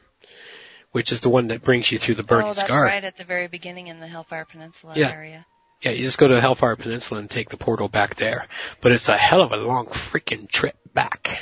which 0.94 1.12
is 1.12 1.20
the 1.20 1.28
one 1.30 1.48
that 1.50 1.62
brings 1.62 1.92
you 1.92 2.00
through 2.00 2.16
the 2.16 2.24
Burning 2.24 2.44
scar. 2.46 2.52
oh, 2.52 2.54
that's 2.54 2.74
Scar. 2.74 2.84
right 2.86 3.04
at 3.04 3.18
the 3.18 3.26
very 3.26 3.48
beginning 3.48 3.88
in 3.88 4.00
the 4.00 4.08
Hellfire 4.08 4.46
Peninsula 4.46 4.94
Yeah. 4.98 5.12
area. 5.12 5.46
Yeah, 5.82 5.92
you 5.92 6.06
just 6.06 6.18
go 6.18 6.28
to 6.28 6.40
Hellfire 6.40 6.76
Peninsula 6.76 7.20
and 7.20 7.30
take 7.30 7.50
the 7.50 7.58
portal 7.58 7.88
back 7.88 8.16
there. 8.16 8.48
But 8.82 8.92
it's 8.92 9.10
a 9.10 9.18
hell 9.18 9.42
of 9.42 9.52
a 9.52 9.58
long 9.58 9.88
freaking 9.88 10.48
trip 10.48 10.76
back. 10.94 11.40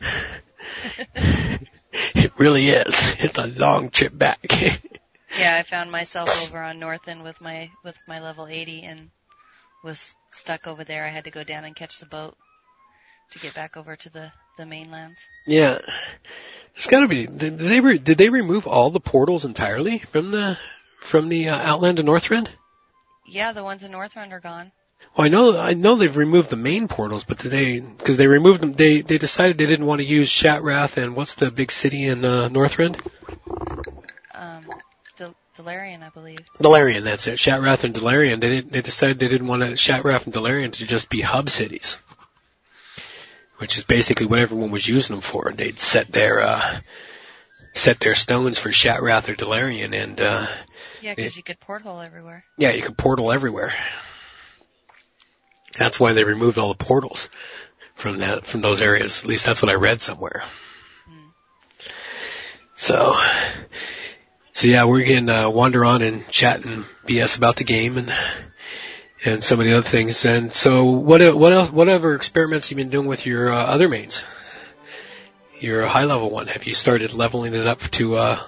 it 1.14 2.32
really 2.38 2.68
is. 2.68 2.94
It's 3.18 3.38
a 3.38 3.46
long 3.46 3.90
trip 3.90 4.16
back. 4.16 4.40
Yeah, 5.38 5.56
I 5.56 5.64
found 5.64 5.92
myself 5.92 6.30
over 6.44 6.62
on 6.62 6.80
Northrend 6.80 7.22
with 7.22 7.42
my 7.42 7.70
with 7.84 7.98
my 8.08 8.20
level 8.20 8.46
80 8.46 8.84
and 8.84 9.10
was 9.84 10.16
stuck 10.30 10.66
over 10.66 10.82
there. 10.82 11.04
I 11.04 11.08
had 11.08 11.24
to 11.24 11.30
go 11.30 11.44
down 11.44 11.64
and 11.64 11.76
catch 11.76 11.98
the 11.98 12.06
boat 12.06 12.36
to 13.32 13.38
get 13.38 13.54
back 13.54 13.76
over 13.76 13.96
to 13.96 14.08
the 14.08 14.32
the 14.56 14.64
mainlands. 14.64 15.20
yeah. 15.46 15.80
There's 16.74 16.86
gotta 16.86 17.08
be, 17.08 17.26
did 17.26 17.58
they, 17.58 17.80
re, 17.80 17.98
did 17.98 18.18
they 18.18 18.28
remove 18.28 18.66
all 18.66 18.90
the 18.90 19.00
portals 19.00 19.44
entirely 19.44 19.98
from 19.98 20.30
the, 20.30 20.58
from 21.00 21.28
the 21.28 21.48
uh, 21.48 21.56
Outland 21.56 21.98
of 21.98 22.04
Northrend? 22.04 22.48
Yeah, 23.26 23.52
the 23.52 23.64
ones 23.64 23.82
in 23.82 23.92
Northrend 23.92 24.32
are 24.32 24.40
gone. 24.40 24.72
Well, 25.16 25.26
I 25.26 25.28
know, 25.28 25.58
I 25.58 25.74
know 25.74 25.96
they've 25.96 26.16
removed 26.16 26.50
the 26.50 26.56
main 26.56 26.88
portals, 26.88 27.24
but 27.24 27.38
today 27.38 27.80
cause 27.80 28.16
they 28.16 28.26
removed 28.26 28.60
them, 28.60 28.72
they, 28.74 29.00
they 29.00 29.18
decided 29.18 29.58
they 29.58 29.66
didn't 29.66 29.86
want 29.86 30.00
to 30.00 30.06
use 30.06 30.28
Shattrath 30.30 30.96
and 30.96 31.16
what's 31.16 31.34
the 31.34 31.50
big 31.50 31.72
city 31.72 32.04
in, 32.04 32.24
uh, 32.24 32.48
Northrend? 32.48 33.00
Um, 34.34 34.66
Del- 35.16 35.34
Dalaran, 35.58 36.02
I 36.02 36.10
believe. 36.10 36.38
Dalaran, 36.60 37.02
that's 37.02 37.26
it. 37.26 37.38
Shattrath 37.38 37.84
and 37.84 37.94
Dalaran. 37.94 38.40
They 38.40 38.48
didn't, 38.48 38.72
they 38.72 38.82
decided 38.82 39.18
they 39.18 39.28
didn't 39.28 39.46
want 39.46 39.62
to, 39.62 39.72
Shattrath 39.72 40.26
and 40.26 40.34
Dalaran 40.34 40.72
to 40.72 40.86
just 40.86 41.08
be 41.08 41.20
hub 41.20 41.48
cities. 41.50 41.98
Which 43.58 43.78
is 43.78 43.84
basically 43.84 44.26
what 44.26 44.38
everyone 44.38 44.70
was 44.70 44.86
using 44.86 45.16
them 45.16 45.22
for. 45.22 45.50
They'd 45.56 45.80
set 45.80 46.12
their, 46.12 46.42
uh, 46.42 46.80
set 47.72 48.00
their 48.00 48.14
stones 48.14 48.58
for 48.58 48.68
Shattrath 48.68 49.30
or 49.30 49.34
Dalaran 49.34 49.94
and, 49.94 50.20
uh, 50.20 50.46
Yeah, 51.02 51.14
because 51.14 51.36
you 51.36 51.42
could 51.42 51.60
porthole 51.60 52.00
everywhere. 52.00 52.44
yeah, 52.56 52.70
you 52.70 52.82
could 52.82 52.96
portal 52.96 53.32
everywhere. 53.32 53.72
That's 55.78 56.00
why 56.00 56.12
they 56.14 56.24
removed 56.24 56.58
all 56.58 56.68
the 56.72 56.84
portals 56.84 57.28
from 57.94 58.18
that, 58.18 58.46
from 58.46 58.62
those 58.62 58.80
areas. 58.80 59.22
At 59.22 59.28
least 59.28 59.44
that's 59.44 59.62
what 59.62 59.70
I 59.70 59.74
read 59.74 60.00
somewhere. 60.00 60.42
So, 62.74 63.18
so 64.52 64.68
yeah, 64.68 64.84
we're 64.84 65.04
going 65.04 65.26
to 65.28 65.50
wander 65.50 65.84
on 65.84 66.02
and 66.02 66.28
chat 66.28 66.64
and 66.64 66.84
BS 67.06 67.38
about 67.38 67.56
the 67.56 67.64
game 67.64 67.96
and, 67.96 68.12
and 69.24 69.42
some 69.42 69.60
of 69.60 69.66
the 69.66 69.72
other 69.72 69.82
things. 69.82 70.24
And 70.26 70.52
so 70.52 70.84
what, 70.84 71.34
what 71.34 71.52
else, 71.52 71.70
whatever 71.70 72.14
experiments 72.14 72.70
you've 72.70 72.76
been 72.76 72.90
doing 72.90 73.06
with 73.06 73.24
your 73.24 73.50
uh, 73.52 73.64
other 73.64 73.88
mains? 73.88 74.22
Your 75.58 75.86
high 75.86 76.04
level 76.04 76.30
one. 76.30 76.48
Have 76.48 76.64
you 76.64 76.74
started 76.74 77.14
leveling 77.14 77.54
it 77.54 77.66
up 77.66 77.80
to, 77.92 78.16
uh, 78.16 78.38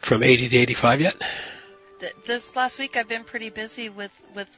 from 0.00 0.22
80 0.22 0.48
to 0.48 0.56
85 0.56 1.00
yet? 1.02 1.22
Th- 2.00 2.14
this 2.26 2.54
last 2.56 2.78
week 2.78 2.96
I've 2.96 3.08
been 3.08 3.24
pretty 3.24 3.50
busy 3.50 3.88
with 3.88 4.12
with 4.34 4.48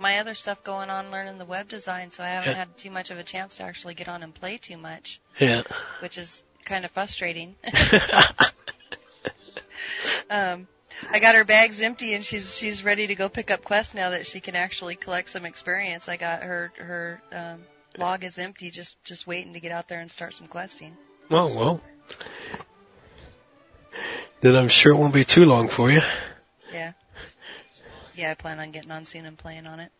my 0.00 0.18
other 0.20 0.34
stuff 0.34 0.62
going 0.62 0.90
on, 0.90 1.10
learning 1.10 1.38
the 1.38 1.44
web 1.44 1.68
design, 1.68 2.10
so 2.10 2.22
I 2.22 2.28
haven't 2.28 2.50
Yeah. 2.50 2.56
had 2.58 2.78
too 2.78 2.90
much 2.90 3.10
of 3.10 3.18
a 3.18 3.24
chance 3.24 3.56
to 3.56 3.64
actually 3.64 3.94
get 3.94 4.08
on 4.08 4.22
and 4.22 4.32
play 4.34 4.58
too 4.58 4.76
much, 4.78 5.20
Yeah. 5.40 5.62
which 6.00 6.18
is 6.18 6.42
kind 6.64 6.84
of 6.84 6.90
frustrating. 6.92 7.56
um, 10.30 10.68
I 11.10 11.18
got 11.18 11.34
her 11.34 11.44
bags 11.44 11.80
empty 11.80 12.14
and 12.14 12.24
she's 12.24 12.56
she's 12.56 12.84
ready 12.84 13.06
to 13.08 13.14
go 13.14 13.28
pick 13.28 13.50
up 13.50 13.64
quests 13.64 13.94
now 13.94 14.10
that 14.10 14.26
she 14.26 14.40
can 14.40 14.56
actually 14.56 14.96
collect 14.96 15.30
some 15.30 15.44
experience. 15.44 16.08
I 16.08 16.16
got 16.16 16.42
her 16.42 16.72
her 16.78 17.22
um, 17.32 17.62
log 17.96 18.24
is 18.24 18.38
empty, 18.38 18.70
just 18.70 19.02
just 19.04 19.26
waiting 19.26 19.54
to 19.54 19.60
get 19.60 19.72
out 19.72 19.88
there 19.88 20.00
and 20.00 20.10
start 20.10 20.34
some 20.34 20.46
questing. 20.46 20.96
Oh, 21.30 21.48
well. 21.48 21.80
Then 24.40 24.54
I'm 24.54 24.68
sure 24.68 24.92
it 24.92 24.96
won't 24.96 25.12
be 25.14 25.24
too 25.24 25.44
long 25.44 25.68
for 25.68 25.90
you. 25.90 26.00
Yeah. 28.18 28.32
I 28.32 28.34
plan 28.34 28.58
on 28.58 28.72
getting 28.72 28.90
on 28.90 29.04
soon 29.04 29.24
and 29.26 29.38
playing 29.38 29.66
on 29.66 29.78
it. 29.80 29.92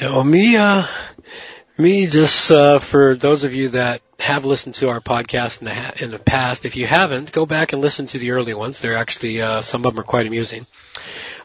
Well, 0.00 0.24
me, 0.24 0.56
uh, 0.56 0.84
me 1.78 2.08
just, 2.08 2.50
uh, 2.50 2.80
for 2.80 3.14
those 3.14 3.44
of 3.44 3.54
you 3.54 3.68
that 3.68 4.02
have 4.18 4.44
listened 4.44 4.74
to 4.76 4.88
our 4.88 5.00
podcast 5.00 5.60
in 5.60 5.66
the, 5.66 5.74
ha- 5.74 5.92
in 5.96 6.10
the 6.10 6.18
past, 6.18 6.64
if 6.64 6.74
you 6.74 6.88
haven't, 6.88 7.30
go 7.30 7.46
back 7.46 7.72
and 7.72 7.80
listen 7.80 8.06
to 8.06 8.18
the 8.18 8.32
early 8.32 8.52
ones. 8.52 8.80
They're 8.80 8.96
actually, 8.96 9.40
uh, 9.40 9.60
some 9.60 9.86
of 9.86 9.94
them 9.94 10.00
are 10.00 10.06
quite 10.06 10.26
amusing. 10.26 10.66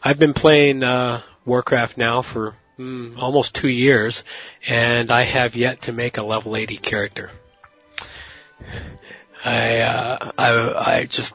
I've 0.02 0.18
been 0.18 0.34
playing, 0.34 0.82
uh, 0.82 1.20
Warcraft 1.44 1.96
now 1.96 2.22
for, 2.22 2.54
mm, 2.78 3.16
almost 3.16 3.54
two 3.54 3.68
years, 3.68 4.24
and 4.66 5.12
I 5.12 5.22
have 5.22 5.54
yet 5.54 5.82
to 5.82 5.92
make 5.92 6.18
a 6.18 6.24
level 6.24 6.56
80 6.56 6.78
character. 6.78 7.30
I, 9.44 9.78
uh, 9.80 10.32
I, 10.36 10.94
I 10.96 11.04
just, 11.04 11.32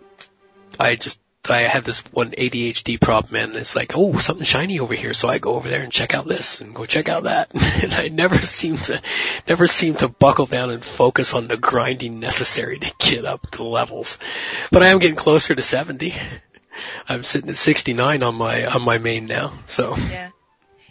I 0.78 0.96
just, 0.98 1.20
I 1.50 1.62
have 1.62 1.84
this 1.84 2.00
one 2.12 2.32
ADHD 2.32 3.00
problem 3.00 3.36
and 3.36 3.56
it's 3.56 3.76
like, 3.76 3.94
oh, 3.96 4.18
something 4.20 4.46
shiny 4.46 4.80
over 4.80 4.94
here. 4.94 5.14
So 5.14 5.28
I 5.28 5.40
go 5.40 5.56
over 5.56 5.68
there 5.68 5.82
and 5.82 5.92
check 5.92 6.14
out 6.14 6.28
this 6.28 6.62
and 6.62 6.74
go 6.74 6.86
check 6.86 7.10
out 7.10 7.24
that. 7.24 7.52
and 7.84 7.94
I 7.94 8.08
never 8.08 8.38
seem 8.40 8.78
to, 8.78 9.02
never 9.48 9.68
seem 9.68 9.96
to 9.96 10.08
buckle 10.08 10.46
down 10.46 10.70
and 10.70 10.84
focus 10.84 11.34
on 11.34 11.48
the 11.48 11.58
grinding 11.58 12.20
necessary 12.20 12.80
to 12.80 12.94
get 12.98 13.26
up 13.26 13.52
the 13.52 13.64
levels. 13.64 14.18
But 14.72 14.84
I 14.84 14.88
am 14.88 15.00
getting 15.00 15.18
closer 15.18 15.54
to 15.54 15.62
70. 15.62 16.16
I'm 17.10 17.24
sitting 17.24 17.50
at 17.50 17.58
69 17.58 18.24
on 18.24 18.36
my, 18.36 18.66
on 18.66 18.82
my 18.82 18.98
main 18.98 19.26
now. 19.26 19.54
So 19.68 19.98
Yeah. 19.98 20.30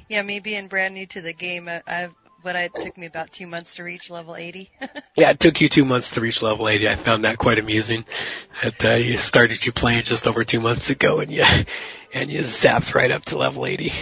Yeah, 0.08 0.20
me 0.20 0.40
being 0.40 0.68
brand 0.68 0.92
new 0.92 1.06
to 1.06 1.22
the 1.22 1.32
game, 1.32 1.68
I, 1.68 1.82
I've, 1.86 2.14
but 2.42 2.56
it 2.56 2.74
took 2.74 2.96
me 2.98 3.06
about 3.06 3.32
two 3.32 3.46
months 3.46 3.76
to 3.76 3.84
reach 3.84 4.10
level 4.10 4.36
80. 4.36 4.70
yeah, 5.16 5.30
it 5.30 5.40
took 5.40 5.60
you 5.60 5.68
two 5.68 5.84
months 5.84 6.10
to 6.10 6.20
reach 6.20 6.42
level 6.42 6.68
80. 6.68 6.88
I 6.88 6.94
found 6.96 7.24
that 7.24 7.38
quite 7.38 7.58
amusing. 7.58 8.04
That, 8.62 8.84
uh, 8.84 8.94
you 8.94 9.18
started 9.18 9.64
you 9.64 9.72
playing 9.72 10.04
just 10.04 10.26
over 10.26 10.44
two 10.44 10.60
months 10.60 10.90
ago 10.90 11.20
and 11.20 11.30
you, 11.32 11.44
and 12.12 12.30
you 12.30 12.40
zapped 12.40 12.94
right 12.94 13.10
up 13.10 13.24
to 13.26 13.38
level 13.38 13.66
80. 13.66 13.92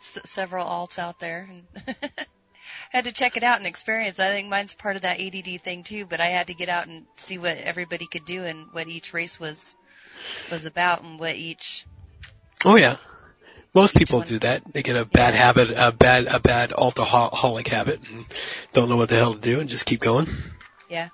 s- 0.00 0.18
several 0.24 0.66
alts 0.66 0.98
out 0.98 1.18
there 1.18 1.48
and 1.50 1.96
had 2.90 3.04
to 3.04 3.12
check 3.12 3.36
it 3.36 3.42
out 3.42 3.58
and 3.58 3.66
experience. 3.66 4.18
I 4.18 4.28
think 4.30 4.48
mine's 4.48 4.74
part 4.74 4.96
of 4.96 5.02
that 5.02 5.20
ADD 5.20 5.60
thing 5.62 5.84
too, 5.84 6.06
but 6.06 6.20
I 6.20 6.26
had 6.26 6.48
to 6.48 6.54
get 6.54 6.68
out 6.68 6.86
and 6.86 7.04
see 7.16 7.38
what 7.38 7.56
everybody 7.58 8.06
could 8.06 8.24
do 8.24 8.44
and 8.44 8.66
what 8.72 8.88
each 8.88 9.12
race 9.12 9.38
was 9.38 9.74
was 10.50 10.66
about 10.66 11.02
and 11.02 11.18
what 11.18 11.34
each 11.36 11.84
Oh 12.64 12.76
yeah. 12.76 12.96
Most 13.76 13.94
people 13.94 14.22
do 14.22 14.38
that. 14.38 14.62
They 14.72 14.82
get 14.82 14.96
a 14.96 15.04
bad 15.04 15.34
habit, 15.34 15.70
a 15.70 15.92
bad, 15.92 16.28
a 16.28 16.40
bad 16.40 16.72
alcoholic 16.72 17.68
habit 17.68 18.00
and 18.10 18.24
don't 18.72 18.88
know 18.88 18.96
what 18.96 19.10
the 19.10 19.16
hell 19.16 19.34
to 19.34 19.38
do 19.38 19.60
and 19.60 19.68
just 19.68 19.84
keep 19.84 20.00
going. 20.00 20.34
yeah. 20.88 21.10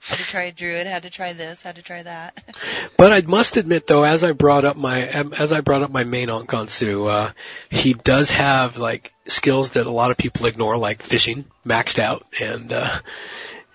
Had 0.00 0.16
to 0.16 0.24
try 0.24 0.42
a 0.44 0.52
druid, 0.52 0.86
had 0.86 1.02
to 1.02 1.10
try 1.10 1.34
this, 1.34 1.60
had 1.60 1.76
to 1.76 1.82
try 1.82 2.02
that. 2.02 2.42
But 2.96 3.12
I 3.12 3.20
must 3.20 3.58
admit 3.58 3.86
though, 3.86 4.02
as 4.02 4.24
I 4.24 4.32
brought 4.32 4.64
up 4.64 4.78
my, 4.78 5.04
as 5.08 5.52
I 5.52 5.60
brought 5.60 5.82
up 5.82 5.90
my 5.90 6.04
main 6.04 6.28
Onkansu, 6.28 7.06
uh, 7.06 7.32
he 7.68 7.92
does 7.92 8.30
have 8.30 8.78
like 8.78 9.12
skills 9.26 9.72
that 9.72 9.86
a 9.86 9.90
lot 9.90 10.10
of 10.10 10.16
people 10.16 10.46
ignore, 10.46 10.78
like 10.78 11.02
fishing, 11.02 11.44
maxed 11.66 11.98
out, 11.98 12.24
and, 12.40 12.72
uh, 12.72 12.98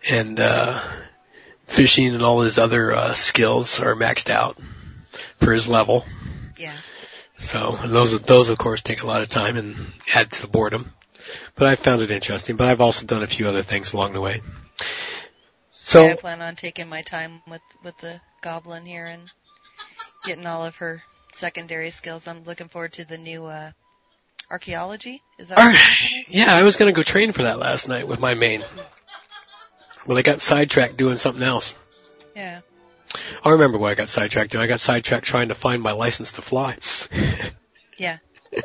and, 0.09 0.39
uh, 0.39 0.81
fishing 1.67 2.15
and 2.15 2.23
all 2.23 2.41
his 2.41 2.57
other, 2.57 2.91
uh, 2.91 3.13
skills 3.13 3.79
are 3.79 3.93
maxed 3.93 4.31
out 4.31 4.57
for 5.39 5.53
his 5.53 5.67
level. 5.67 6.05
yeah. 6.57 6.73
So 7.37 7.77
and 7.81 7.93
those 7.93 8.19
those 8.21 8.49
of 8.49 8.57
course 8.57 8.81
take 8.81 9.03
a 9.03 9.07
lot 9.07 9.21
of 9.21 9.29
time 9.29 9.57
and 9.57 9.87
add 10.13 10.31
to 10.33 10.41
the 10.41 10.47
boredom. 10.47 10.93
But 11.55 11.67
I 11.67 11.75
found 11.75 12.01
it 12.01 12.11
interesting. 12.11 12.55
But 12.55 12.67
I've 12.67 12.81
also 12.81 13.05
done 13.05 13.23
a 13.23 13.27
few 13.27 13.47
other 13.47 13.63
things 13.63 13.93
along 13.93 14.13
the 14.13 14.21
way. 14.21 14.41
So 15.79 16.05
yeah, 16.05 16.13
I 16.13 16.15
plan 16.15 16.41
on 16.41 16.55
taking 16.55 16.89
my 16.89 17.01
time 17.01 17.41
with 17.49 17.61
with 17.83 17.97
the 17.97 18.21
goblin 18.41 18.85
here 18.85 19.05
and 19.05 19.29
getting 20.25 20.45
all 20.45 20.65
of 20.65 20.75
her 20.77 21.03
secondary 21.33 21.91
skills. 21.91 22.27
I'm 22.27 22.43
looking 22.43 22.69
forward 22.69 22.93
to 22.93 23.05
the 23.05 23.17
new 23.17 23.45
uh 23.45 23.71
archaeology. 24.49 25.21
Is 25.37 25.49
that 25.49 25.57
All 25.57 25.65
what 25.65 25.73
right. 25.75 25.81
it 26.11 26.27
is? 26.27 26.33
yeah, 26.33 26.55
I 26.55 26.63
was 26.63 26.75
gonna 26.77 26.91
go 26.91 27.03
train 27.03 27.31
for 27.31 27.43
that 27.43 27.59
last 27.59 27.87
night 27.87 28.07
with 28.07 28.19
my 28.19 28.33
main. 28.33 28.63
Well, 30.05 30.17
I 30.17 30.21
got 30.21 30.41
sidetracked 30.41 30.97
doing 30.97 31.17
something 31.17 31.43
else. 31.43 31.75
Yeah. 32.35 32.61
I 33.43 33.49
remember 33.49 33.77
what 33.77 33.91
I 33.91 33.95
got 33.95 34.09
sidetracked 34.09 34.51
doing. 34.51 34.63
I 34.63 34.67
got 34.67 34.79
sidetracked 34.79 35.25
trying 35.25 35.49
to 35.49 35.55
find 35.55 35.81
my 35.81 35.91
license 35.91 36.33
to 36.33 36.41
fly. 36.41 36.77
Yeah. 37.97 38.17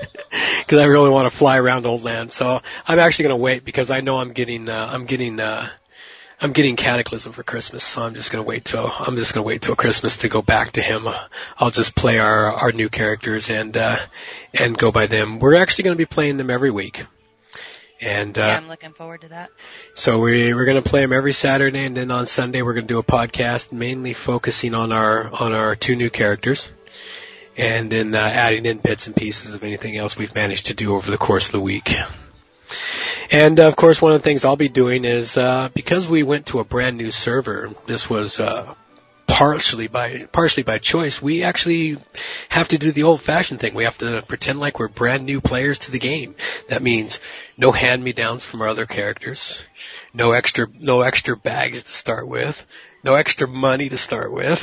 Because 0.61 0.79
I 0.83 0.85
really 0.85 1.11
want 1.11 1.31
to 1.31 1.37
fly 1.37 1.59
around 1.59 1.85
old 1.85 2.05
land. 2.05 2.31
So 2.31 2.61
I'm 2.87 2.99
actually 3.01 3.25
going 3.25 3.39
to 3.39 3.43
wait 3.43 3.65
because 3.65 3.91
I 3.91 4.03
know 4.03 4.19
I'm 4.19 4.33
getting, 4.33 4.69
uh, 4.69 4.89
I'm 4.93 5.05
getting, 5.05 5.41
uh, 5.41 5.69
I'm 6.41 6.53
getting 6.53 6.77
Cataclysm 6.77 7.33
for 7.33 7.43
Christmas. 7.43 7.83
So 7.83 8.03
I'm 8.03 8.15
just 8.15 8.31
going 8.31 8.45
to 8.45 8.49
wait 8.49 8.65
till, 8.65 8.87
I'm 8.87 9.17
just 9.17 9.35
going 9.35 9.43
to 9.43 9.47
wait 9.49 9.63
till 9.63 9.75
Christmas 9.75 10.19
to 10.19 10.29
go 10.29 10.43
back 10.43 10.73
to 10.73 10.83
him. 10.83 11.09
Uh, 11.09 11.19
I'll 11.59 11.73
just 11.73 11.97
play 11.97 12.21
our, 12.21 12.53
our 12.53 12.71
new 12.71 12.89
characters 12.89 13.51
and, 13.51 13.77
uh, 13.77 13.99
and 14.55 14.79
go 14.79 14.93
by 14.93 15.09
them. 15.09 15.41
We're 15.41 15.61
actually 15.61 15.85
going 15.85 15.97
to 15.97 15.99
be 15.99 16.07
playing 16.07 16.37
them 16.37 16.51
every 16.51 16.71
week. 16.71 17.05
And, 18.01 18.37
uh, 18.39 18.41
yeah, 18.41 18.57
I'm 18.57 18.69
looking 18.69 18.93
forward 18.93 19.21
to 19.23 19.29
that. 19.29 19.51
so 19.95 20.19
we 20.21 20.55
we're 20.55 20.65
going 20.65 20.83
to 20.83 20.89
play 20.89 21.03
them 21.03 21.13
every 21.13 21.35
Saturday, 21.35 21.85
and 21.85 21.97
then 21.97 22.11
on 22.11 22.27
Sunday 22.27 22.63
we're 22.63 22.73
going 22.73 22.87
to 22.87 22.95
do 22.95 22.99
a 22.99 23.03
podcast 23.03 23.73
mainly 23.73 24.15
focusing 24.15 24.75
on 24.75 24.91
our 24.91 25.31
on 25.31 25.53
our 25.53 25.77
two 25.77 25.97
new 25.97 26.09
characters, 26.09 26.71
and 27.59 27.93
then 27.93 28.15
uh, 28.15 28.19
adding 28.19 28.65
in 28.65 28.79
bits 28.79 29.07
and 29.07 29.15
pieces 29.15 29.53
of 29.53 29.63
anything 29.63 29.99
else 29.99 30.17
we've 30.17 30.35
managed 30.35 30.67
to 30.67 30.75
do 30.75 30.95
over 30.95 31.11
the 31.11 31.19
course 31.19 31.47
of 31.47 31.53
the 31.53 31.61
week. 31.61 31.95
And 33.31 33.61
uh, 33.61 33.69
of 33.69 33.77
course, 33.77 34.01
one 34.01 34.13
of 34.13 34.21
the 34.21 34.25
things 34.25 34.45
I'll 34.45 34.57
be 34.57 34.69
doing 34.69 35.05
is 35.05 35.37
uh, 35.37 35.69
because 35.75 36.09
we 36.09 36.23
went 36.23 36.47
to 36.47 36.61
a 36.61 36.65
brand 36.65 36.97
new 36.97 37.11
server. 37.11 37.69
This 37.87 38.09
was 38.09 38.41
uh, 38.41 38.75
partially 39.31 39.89
by 39.89 40.25
partially 40.33 40.63
by 40.63 40.79
choice. 40.79 41.23
We 41.23 41.45
actually 41.45 41.99
have 42.49 42.69
to 42.69 42.79
do 42.79 42.93
the 42.93 43.05
old-fashioned 43.05 43.61
thing. 43.61 43.75
We 43.75 43.85
have 43.85 43.99
to 43.99 44.23
pretend 44.23 44.61
like 44.61 44.79
we're 44.79 44.89
brand 44.89 45.25
new 45.25 45.41
players 45.41 45.81
to 45.81 45.91
the 45.91 45.99
game. 45.99 46.35
That 46.69 46.83
means 46.83 47.21
no 47.57 47.73
hand-me-downs 47.73 48.45
from 48.45 48.63
our 48.63 48.69
other 48.69 48.87
characters, 48.87 49.63
no 50.13 50.33
extra 50.33 50.67
no 50.79 51.03
extra 51.03 51.37
bags 51.37 51.83
to 51.83 51.91
start 51.91 52.29
with, 52.29 52.67
no 53.05 53.15
extra 53.15 53.47
money 53.49 53.89
to 53.89 53.97
start 53.97 54.33
with. 54.33 54.61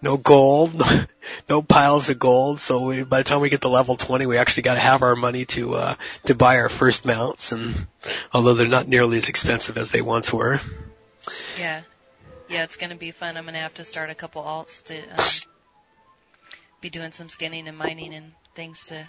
No 0.00 0.16
gold, 0.16 0.80
no 1.48 1.60
piles 1.60 2.08
of 2.08 2.18
gold. 2.20 2.60
So 2.60 2.86
we, 2.86 3.02
by 3.02 3.18
the 3.18 3.24
time 3.24 3.40
we 3.40 3.48
get 3.48 3.62
to 3.62 3.68
level 3.68 3.96
20, 3.96 4.24
we 4.26 4.38
actually 4.38 4.62
got 4.62 4.74
to 4.74 4.80
have 4.80 5.02
our 5.02 5.16
money 5.16 5.46
to 5.46 5.74
uh, 5.74 5.94
to 6.26 6.34
buy 6.36 6.58
our 6.58 6.68
first 6.68 7.04
mounts. 7.04 7.50
And 7.50 7.88
although 8.32 8.54
they're 8.54 8.68
not 8.68 8.86
nearly 8.86 9.16
as 9.16 9.28
expensive 9.28 9.76
as 9.76 9.90
they 9.90 10.00
once 10.00 10.32
were, 10.32 10.60
Yeah. 11.58 11.82
Yeah, 12.48 12.64
it's 12.64 12.76
going 12.76 12.90
to 12.90 12.96
be 12.96 13.10
fun. 13.10 13.36
I'm 13.36 13.44
going 13.44 13.54
to 13.54 13.60
have 13.60 13.74
to 13.74 13.84
start 13.84 14.10
a 14.10 14.14
couple 14.14 14.42
alts 14.42 14.82
to 14.84 14.98
um, 14.98 15.28
be 16.80 16.90
doing 16.90 17.12
some 17.12 17.28
skinning 17.28 17.68
and 17.68 17.76
mining 17.76 18.14
and 18.14 18.32
things 18.54 18.86
to 18.86 19.08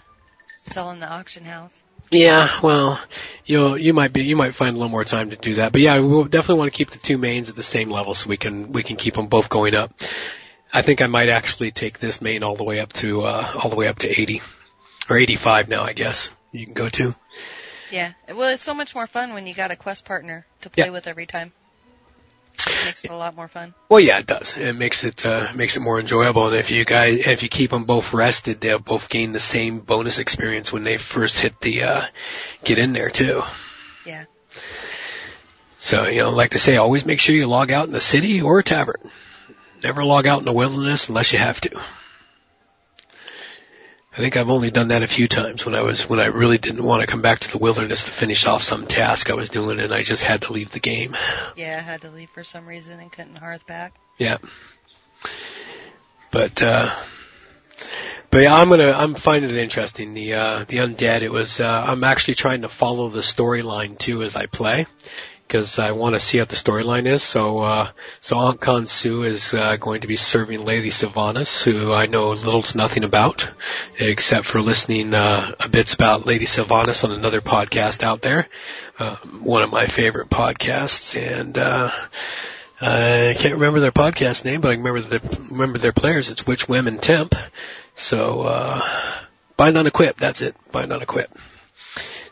sell 0.64 0.90
in 0.90 1.00
the 1.00 1.08
auction 1.08 1.44
house. 1.44 1.82
Yeah, 2.10 2.60
well, 2.62 3.00
you 3.44 3.74
you 3.74 3.92
might 3.92 4.12
be 4.12 4.22
you 4.22 4.36
might 4.36 4.54
find 4.54 4.76
a 4.76 4.78
little 4.78 4.90
more 4.90 5.04
time 5.04 5.30
to 5.30 5.36
do 5.36 5.54
that, 5.54 5.72
but 5.72 5.80
yeah, 5.80 5.98
we'll 5.98 6.24
definitely 6.24 6.60
want 6.60 6.72
to 6.72 6.76
keep 6.76 6.90
the 6.90 6.98
two 6.98 7.18
mains 7.18 7.48
at 7.48 7.56
the 7.56 7.64
same 7.64 7.90
level 7.90 8.14
so 8.14 8.28
we 8.30 8.36
can 8.36 8.70
we 8.70 8.84
can 8.84 8.94
keep 8.94 9.14
them 9.14 9.26
both 9.26 9.48
going 9.48 9.74
up. 9.74 9.92
I 10.72 10.82
think 10.82 11.02
I 11.02 11.08
might 11.08 11.28
actually 11.28 11.72
take 11.72 11.98
this 11.98 12.20
main 12.20 12.44
all 12.44 12.54
the 12.54 12.62
way 12.64 12.78
up 12.78 12.92
to 12.94 13.22
uh 13.22 13.50
all 13.60 13.70
the 13.70 13.76
way 13.76 13.88
up 13.88 13.98
to 14.00 14.08
80 14.08 14.40
or 15.10 15.16
85 15.18 15.68
now, 15.68 15.82
I 15.82 15.94
guess. 15.94 16.30
You 16.52 16.64
can 16.64 16.74
go 16.74 16.88
to. 16.90 17.14
Yeah. 17.90 18.12
Well, 18.28 18.54
it's 18.54 18.62
so 18.62 18.74
much 18.74 18.94
more 18.94 19.06
fun 19.08 19.32
when 19.34 19.46
you 19.48 19.54
got 19.54 19.72
a 19.72 19.76
quest 19.76 20.04
partner 20.04 20.46
to 20.60 20.70
play 20.70 20.86
Yeah. 20.86 20.90
with 20.92 21.08
every 21.08 21.26
time. 21.26 21.52
It 22.58 22.84
makes 22.84 23.04
it 23.04 23.10
a 23.10 23.16
lot 23.16 23.34
more 23.34 23.48
fun. 23.48 23.74
Well, 23.88 24.00
yeah, 24.00 24.18
it 24.18 24.26
does. 24.26 24.56
It 24.56 24.74
makes 24.74 25.04
it 25.04 25.26
uh, 25.26 25.48
makes 25.54 25.76
it 25.76 25.80
more 25.80 25.98
enjoyable. 25.98 26.48
And 26.48 26.56
if 26.56 26.70
you 26.70 26.84
guys, 26.84 27.26
if 27.26 27.42
you 27.42 27.48
keep 27.48 27.70
them 27.70 27.84
both 27.84 28.12
rested, 28.12 28.60
they'll 28.60 28.78
both 28.78 29.08
gain 29.08 29.32
the 29.32 29.40
same 29.40 29.80
bonus 29.80 30.18
experience 30.18 30.72
when 30.72 30.84
they 30.84 30.96
first 30.96 31.40
hit 31.40 31.60
the 31.60 31.82
uh, 31.82 32.02
get 32.64 32.78
in 32.78 32.92
there 32.92 33.10
too. 33.10 33.42
Yeah. 34.04 34.24
So 35.78 36.06
you 36.06 36.22
know, 36.22 36.30
like 36.30 36.52
to 36.52 36.58
say, 36.58 36.76
always 36.76 37.04
make 37.04 37.20
sure 37.20 37.34
you 37.34 37.46
log 37.46 37.70
out 37.70 37.86
in 37.86 37.92
the 37.92 38.00
city 38.00 38.40
or 38.42 38.58
a 38.58 38.64
tavern. 38.64 39.10
Never 39.82 40.04
log 40.04 40.26
out 40.26 40.38
in 40.38 40.44
the 40.44 40.52
wilderness 40.52 41.08
unless 41.08 41.32
you 41.32 41.38
have 41.38 41.60
to. 41.62 41.80
I 44.16 44.20
think 44.20 44.38
I've 44.38 44.48
only 44.48 44.70
done 44.70 44.88
that 44.88 45.02
a 45.02 45.06
few 45.06 45.28
times 45.28 45.66
when 45.66 45.74
I 45.74 45.82
was 45.82 46.08
when 46.08 46.20
I 46.20 46.26
really 46.26 46.56
didn't 46.56 46.82
want 46.82 47.02
to 47.02 47.06
come 47.06 47.20
back 47.20 47.40
to 47.40 47.52
the 47.52 47.58
wilderness 47.58 48.04
to 48.04 48.10
finish 48.10 48.46
off 48.46 48.62
some 48.62 48.86
task 48.86 49.28
I 49.28 49.34
was 49.34 49.50
doing, 49.50 49.78
and 49.78 49.92
I 49.92 50.02
just 50.02 50.24
had 50.24 50.42
to 50.42 50.54
leave 50.54 50.70
the 50.70 50.80
game. 50.80 51.14
Yeah, 51.54 51.76
I 51.76 51.82
had 51.82 52.00
to 52.00 52.10
leave 52.10 52.30
for 52.30 52.42
some 52.42 52.66
reason 52.66 52.98
and 52.98 53.12
couldn't 53.12 53.36
hearth 53.36 53.66
back. 53.66 53.94
Yeah. 54.16 54.38
But 56.30 56.62
uh 56.62 56.94
but 58.30 58.38
yeah, 58.38 58.54
I'm 58.54 58.70
gonna 58.70 58.90
I'm 58.90 59.16
finding 59.16 59.50
it 59.50 59.56
interesting. 59.58 60.14
The 60.14 60.32
uh 60.32 60.64
the 60.66 60.78
undead 60.78 61.20
it 61.20 61.30
was 61.30 61.60
uh 61.60 61.84
I'm 61.86 62.02
actually 62.02 62.36
trying 62.36 62.62
to 62.62 62.70
follow 62.70 63.10
the 63.10 63.20
storyline 63.20 63.98
too 63.98 64.22
as 64.22 64.34
I 64.34 64.46
play. 64.46 64.86
Because 65.46 65.78
I 65.78 65.92
want 65.92 66.14
to 66.14 66.20
see 66.20 66.40
what 66.40 66.48
the 66.48 66.56
storyline 66.56 67.06
is. 67.06 67.22
So, 67.22 67.60
uh, 67.60 67.90
so 68.20 68.36
Ankon 68.36 68.88
Su 68.88 69.22
is 69.22 69.54
uh, 69.54 69.76
going 69.76 70.00
to 70.00 70.08
be 70.08 70.16
serving 70.16 70.64
Lady 70.64 70.90
Sylvanas, 70.90 71.62
who 71.62 71.92
I 71.92 72.06
know 72.06 72.30
little 72.30 72.62
to 72.62 72.76
nothing 72.76 73.04
about, 73.04 73.48
except 73.98 74.46
for 74.46 74.60
listening 74.60 75.14
uh, 75.14 75.52
a 75.60 75.68
bits 75.68 75.94
about 75.94 76.26
Lady 76.26 76.46
Sylvanas 76.46 77.04
on 77.04 77.12
another 77.12 77.40
podcast 77.40 78.02
out 78.02 78.22
there, 78.22 78.48
uh, 78.98 79.16
one 79.40 79.62
of 79.62 79.70
my 79.70 79.86
favorite 79.86 80.28
podcasts, 80.28 81.16
and 81.16 81.56
uh, 81.56 81.90
I 82.80 83.34
can't 83.38 83.54
remember 83.54 83.80
their 83.80 83.92
podcast 83.92 84.44
name, 84.44 84.60
but 84.60 84.70
I 84.70 84.74
remember 84.74 85.00
the 85.00 85.46
remember 85.50 85.78
their 85.78 85.92
players. 85.92 86.30
It's 86.30 86.46
Which 86.46 86.68
Women 86.68 86.98
Temp. 86.98 87.34
So 87.94 88.42
uh 88.42 88.80
Bind 89.56 89.78
on 89.78 89.86
Equip, 89.86 90.18
that's 90.18 90.42
it. 90.42 90.54
Bind 90.70 90.92
on 90.92 91.00
Equip. 91.00 91.30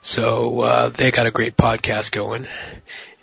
So 0.05 0.61
uh 0.61 0.89
they 0.91 1.11
got 1.11 1.27
a 1.27 1.31
great 1.31 1.57
podcast 1.57 2.13
going. 2.13 2.47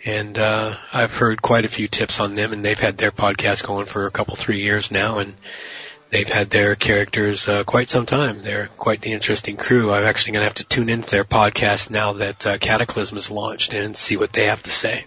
And 0.04 0.36
uh 0.36 0.76
I've 0.92 1.14
heard 1.14 1.40
quite 1.40 1.64
a 1.64 1.70
few 1.70 1.88
tips 1.88 2.20
on 2.20 2.34
them 2.34 2.54
and 2.54 2.66
they've 2.66 2.80
had 2.80 2.98
their 2.98 3.12
podcast 3.12 3.64
going 3.64 3.86
for 3.86 4.08
a 4.08 4.12
couple 4.12 4.36
three 4.36 4.64
years 4.64 4.90
now 4.90 5.20
and 5.20 5.36
they've 6.10 6.28
had 6.28 6.50
their 6.50 6.76
characters 6.76 7.48
uh 7.48 7.64
quite 7.64 7.88
some 7.88 8.08
time. 8.08 8.42
They're 8.42 8.66
quite 8.78 9.02
the 9.02 9.14
interesting 9.14 9.58
crew. 9.58 9.94
I'm 9.94 10.06
actually 10.06 10.34
going 10.34 10.42
to 10.42 10.48
have 10.48 10.56
to 10.56 10.64
tune 10.64 10.90
into 10.90 11.12
their 11.12 11.24
podcast 11.24 11.92
now 11.92 12.14
that 12.14 12.48
uh, 12.48 12.58
Cataclysm 12.58 13.16
is 13.16 13.30
launched 13.30 13.74
and 13.74 13.96
see 13.96 14.18
what 14.18 14.34
they 14.34 14.46
have 14.46 14.64
to 14.64 14.72
say 14.72 15.06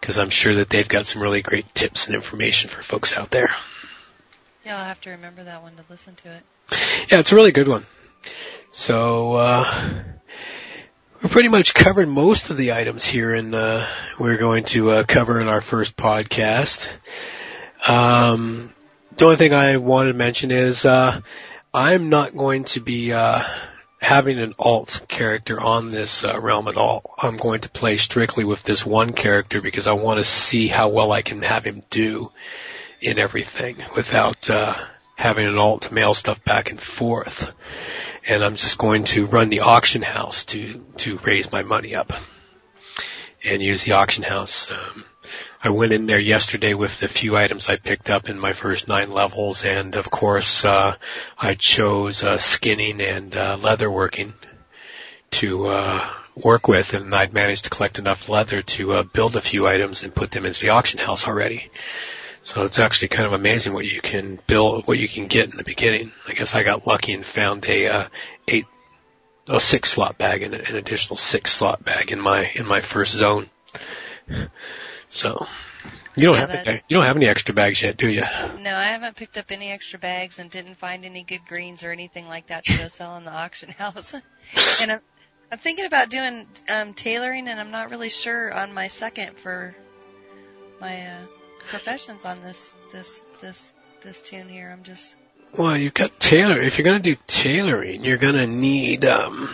because 0.00 0.18
I'm 0.18 0.30
sure 0.30 0.56
that 0.56 0.68
they've 0.68 0.88
got 0.88 1.06
some 1.06 1.22
really 1.22 1.42
great 1.42 1.72
tips 1.76 2.08
and 2.08 2.16
information 2.16 2.70
for 2.70 2.82
folks 2.82 3.16
out 3.16 3.30
there. 3.30 3.54
Yeah, 4.64 4.78
I'll 4.78 4.84
have 4.84 5.00
to 5.02 5.10
remember 5.10 5.44
that 5.44 5.62
one 5.62 5.76
to 5.76 5.84
listen 5.88 6.16
to 6.16 6.32
it. 6.32 6.42
Yeah, 7.08 7.20
it's 7.20 7.30
a 7.30 7.36
really 7.36 7.52
good 7.52 7.68
one. 7.68 7.86
So, 8.72 9.34
uh, 9.34 10.02
we 11.22 11.28
pretty 11.28 11.48
much 11.48 11.74
covered 11.74 12.08
most 12.08 12.50
of 12.50 12.56
the 12.56 12.72
items 12.72 13.04
here 13.04 13.32
and, 13.32 13.54
uh, 13.54 13.86
we're 14.18 14.36
going 14.36 14.64
to, 14.64 14.90
uh, 14.90 15.04
cover 15.04 15.40
in 15.40 15.48
our 15.48 15.60
first 15.60 15.96
podcast. 15.96 16.90
Um, 17.86 18.72
the 19.16 19.24
only 19.24 19.36
thing 19.36 19.54
I 19.54 19.78
wanted 19.78 20.12
to 20.12 20.18
mention 20.18 20.50
is, 20.50 20.84
uh, 20.84 21.20
I'm 21.72 22.10
not 22.10 22.36
going 22.36 22.64
to 22.64 22.80
be, 22.80 23.12
uh, 23.12 23.42
having 24.00 24.38
an 24.38 24.54
alt 24.58 25.06
character 25.08 25.58
on 25.60 25.88
this 25.88 26.22
uh, 26.22 26.38
realm 26.38 26.68
at 26.68 26.76
all. 26.76 27.14
I'm 27.18 27.38
going 27.38 27.62
to 27.62 27.70
play 27.70 27.96
strictly 27.96 28.44
with 28.44 28.62
this 28.62 28.84
one 28.84 29.12
character 29.12 29.62
because 29.62 29.86
I 29.86 29.92
want 29.92 30.18
to 30.18 30.24
see 30.24 30.68
how 30.68 30.88
well 30.88 31.12
I 31.12 31.22
can 31.22 31.42
have 31.42 31.64
him 31.64 31.82
do 31.88 32.30
in 33.00 33.18
everything 33.18 33.76
without 33.94 34.48
uh 34.48 34.74
having 35.16 35.46
an 35.46 35.58
alt 35.58 35.90
mail 35.90 36.14
stuff 36.14 36.44
back 36.44 36.70
and 36.70 36.80
forth. 36.80 37.50
And 38.28 38.44
I'm 38.44 38.56
just 38.56 38.78
going 38.78 39.04
to 39.04 39.26
run 39.26 39.48
the 39.48 39.60
auction 39.60 40.02
house 40.02 40.44
to, 40.46 40.84
to 40.98 41.18
raise 41.18 41.50
my 41.50 41.62
money 41.62 41.94
up 41.94 42.12
and 43.42 43.62
use 43.62 43.82
the 43.82 43.92
auction 43.92 44.22
house. 44.22 44.70
Um, 44.70 45.04
I 45.62 45.70
went 45.70 45.92
in 45.92 46.06
there 46.06 46.18
yesterday 46.18 46.74
with 46.74 47.00
the 47.00 47.08
few 47.08 47.36
items 47.36 47.68
I 47.68 47.76
picked 47.76 48.10
up 48.10 48.28
in 48.28 48.38
my 48.38 48.52
first 48.52 48.88
nine 48.88 49.10
levels 49.10 49.64
and 49.64 49.96
of 49.96 50.10
course, 50.10 50.64
uh, 50.64 50.94
I 51.38 51.54
chose, 51.54 52.22
uh, 52.22 52.36
skinning 52.36 53.00
and, 53.00 53.34
uh, 53.34 53.56
leather 53.60 53.90
working 53.90 54.34
to, 55.32 55.66
uh, 55.66 56.08
work 56.36 56.68
with 56.68 56.92
and 56.92 57.14
I'd 57.14 57.32
managed 57.32 57.64
to 57.64 57.70
collect 57.70 57.98
enough 57.98 58.28
leather 58.28 58.60
to, 58.62 58.92
uh, 58.94 59.02
build 59.02 59.34
a 59.34 59.40
few 59.40 59.66
items 59.66 60.02
and 60.02 60.14
put 60.14 60.30
them 60.30 60.44
into 60.44 60.60
the 60.60 60.70
auction 60.70 61.00
house 61.00 61.26
already. 61.26 61.70
So 62.42 62.64
it's 62.64 62.78
actually 62.78 63.08
kind 63.08 63.26
of 63.26 63.32
amazing 63.32 63.72
what 63.72 63.84
you 63.86 64.00
can 64.00 64.38
build, 64.46 64.86
what 64.86 64.98
you 64.98 65.08
can 65.08 65.26
get 65.26 65.50
in 65.50 65.56
the 65.56 65.64
beginning. 65.64 66.12
I 66.28 66.32
guess 66.32 66.54
I 66.54 66.62
got 66.62 66.86
lucky 66.86 67.12
and 67.12 67.24
found 67.24 67.64
a, 67.66 67.88
uh, 67.88 68.08
eight, 68.46 68.66
a 69.48 69.60
six 69.60 69.90
slot 69.90 70.16
bag 70.18 70.42
and 70.42 70.54
an 70.54 70.76
additional 70.76 71.16
six 71.16 71.52
slot 71.52 71.84
bag 71.84 72.12
in 72.12 72.20
my, 72.20 72.50
in 72.54 72.66
my 72.66 72.80
first 72.80 73.12
zone. 73.14 73.46
So, 75.08 75.46
you 76.16 76.26
don't 76.26 76.34
Yeah, 76.34 76.40
have 76.40 76.52
that- 76.52 76.66
any, 76.66 76.82
you 76.88 76.96
don't 76.96 77.04
have 77.04 77.16
any 77.16 77.26
extra 77.28 77.54
bags 77.54 77.80
yet, 77.82 77.96
do 77.96 78.08
you? 78.08 78.22
No, 78.58 78.74
I 78.74 78.84
haven't 78.84 79.16
picked 79.16 79.38
up 79.38 79.50
any 79.50 79.70
extra 79.70 79.98
bags 79.98 80.38
and 80.38 80.50
didn't 80.50 80.76
find 80.76 81.04
any 81.04 81.22
good 81.22 81.46
greens 81.46 81.82
or 81.84 81.90
anything 81.92 82.26
like 82.28 82.48
that 82.48 82.64
to 82.64 82.76
go 82.76 82.88
sell 82.88 83.16
in 83.16 83.24
the 83.24 83.32
auction 83.32 83.68
house. 83.78 84.14
and 84.80 84.92
I'm, 84.92 85.00
I'm 85.52 85.58
thinking 85.58 85.84
about 85.86 86.10
doing 86.10 86.46
um, 86.68 86.92
tailoring, 86.94 87.46
and 87.48 87.60
I'm 87.60 87.70
not 87.70 87.90
really 87.90 88.08
sure 88.08 88.52
on 88.52 88.72
my 88.72 88.88
second 88.88 89.38
for 89.38 89.76
my 90.80 91.06
uh, 91.06 91.26
professions 91.66 92.24
on 92.24 92.42
this 92.42 92.74
this 92.92 93.22
this 93.40 93.72
this 94.02 94.22
tune 94.22 94.48
here. 94.48 94.70
I'm 94.70 94.82
just 94.82 95.14
Well, 95.56 95.76
you've 95.76 95.94
got 95.94 96.18
tailor. 96.18 96.60
If 96.60 96.78
you're 96.78 96.84
gonna 96.84 97.00
do 97.00 97.16
tailoring, 97.26 98.04
you're 98.04 98.16
gonna 98.18 98.46
need 98.46 99.04
um, 99.04 99.48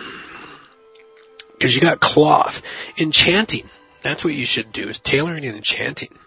because 1.52 1.74
you 1.74 1.80
got 1.80 2.00
cloth, 2.00 2.62
enchanting. 2.98 3.68
That's 4.02 4.24
what 4.24 4.34
you 4.34 4.44
should 4.46 4.72
do 4.72 4.88
is 4.88 4.98
tailoring 4.98 5.44
and 5.44 5.56
enchanting. 5.56 6.18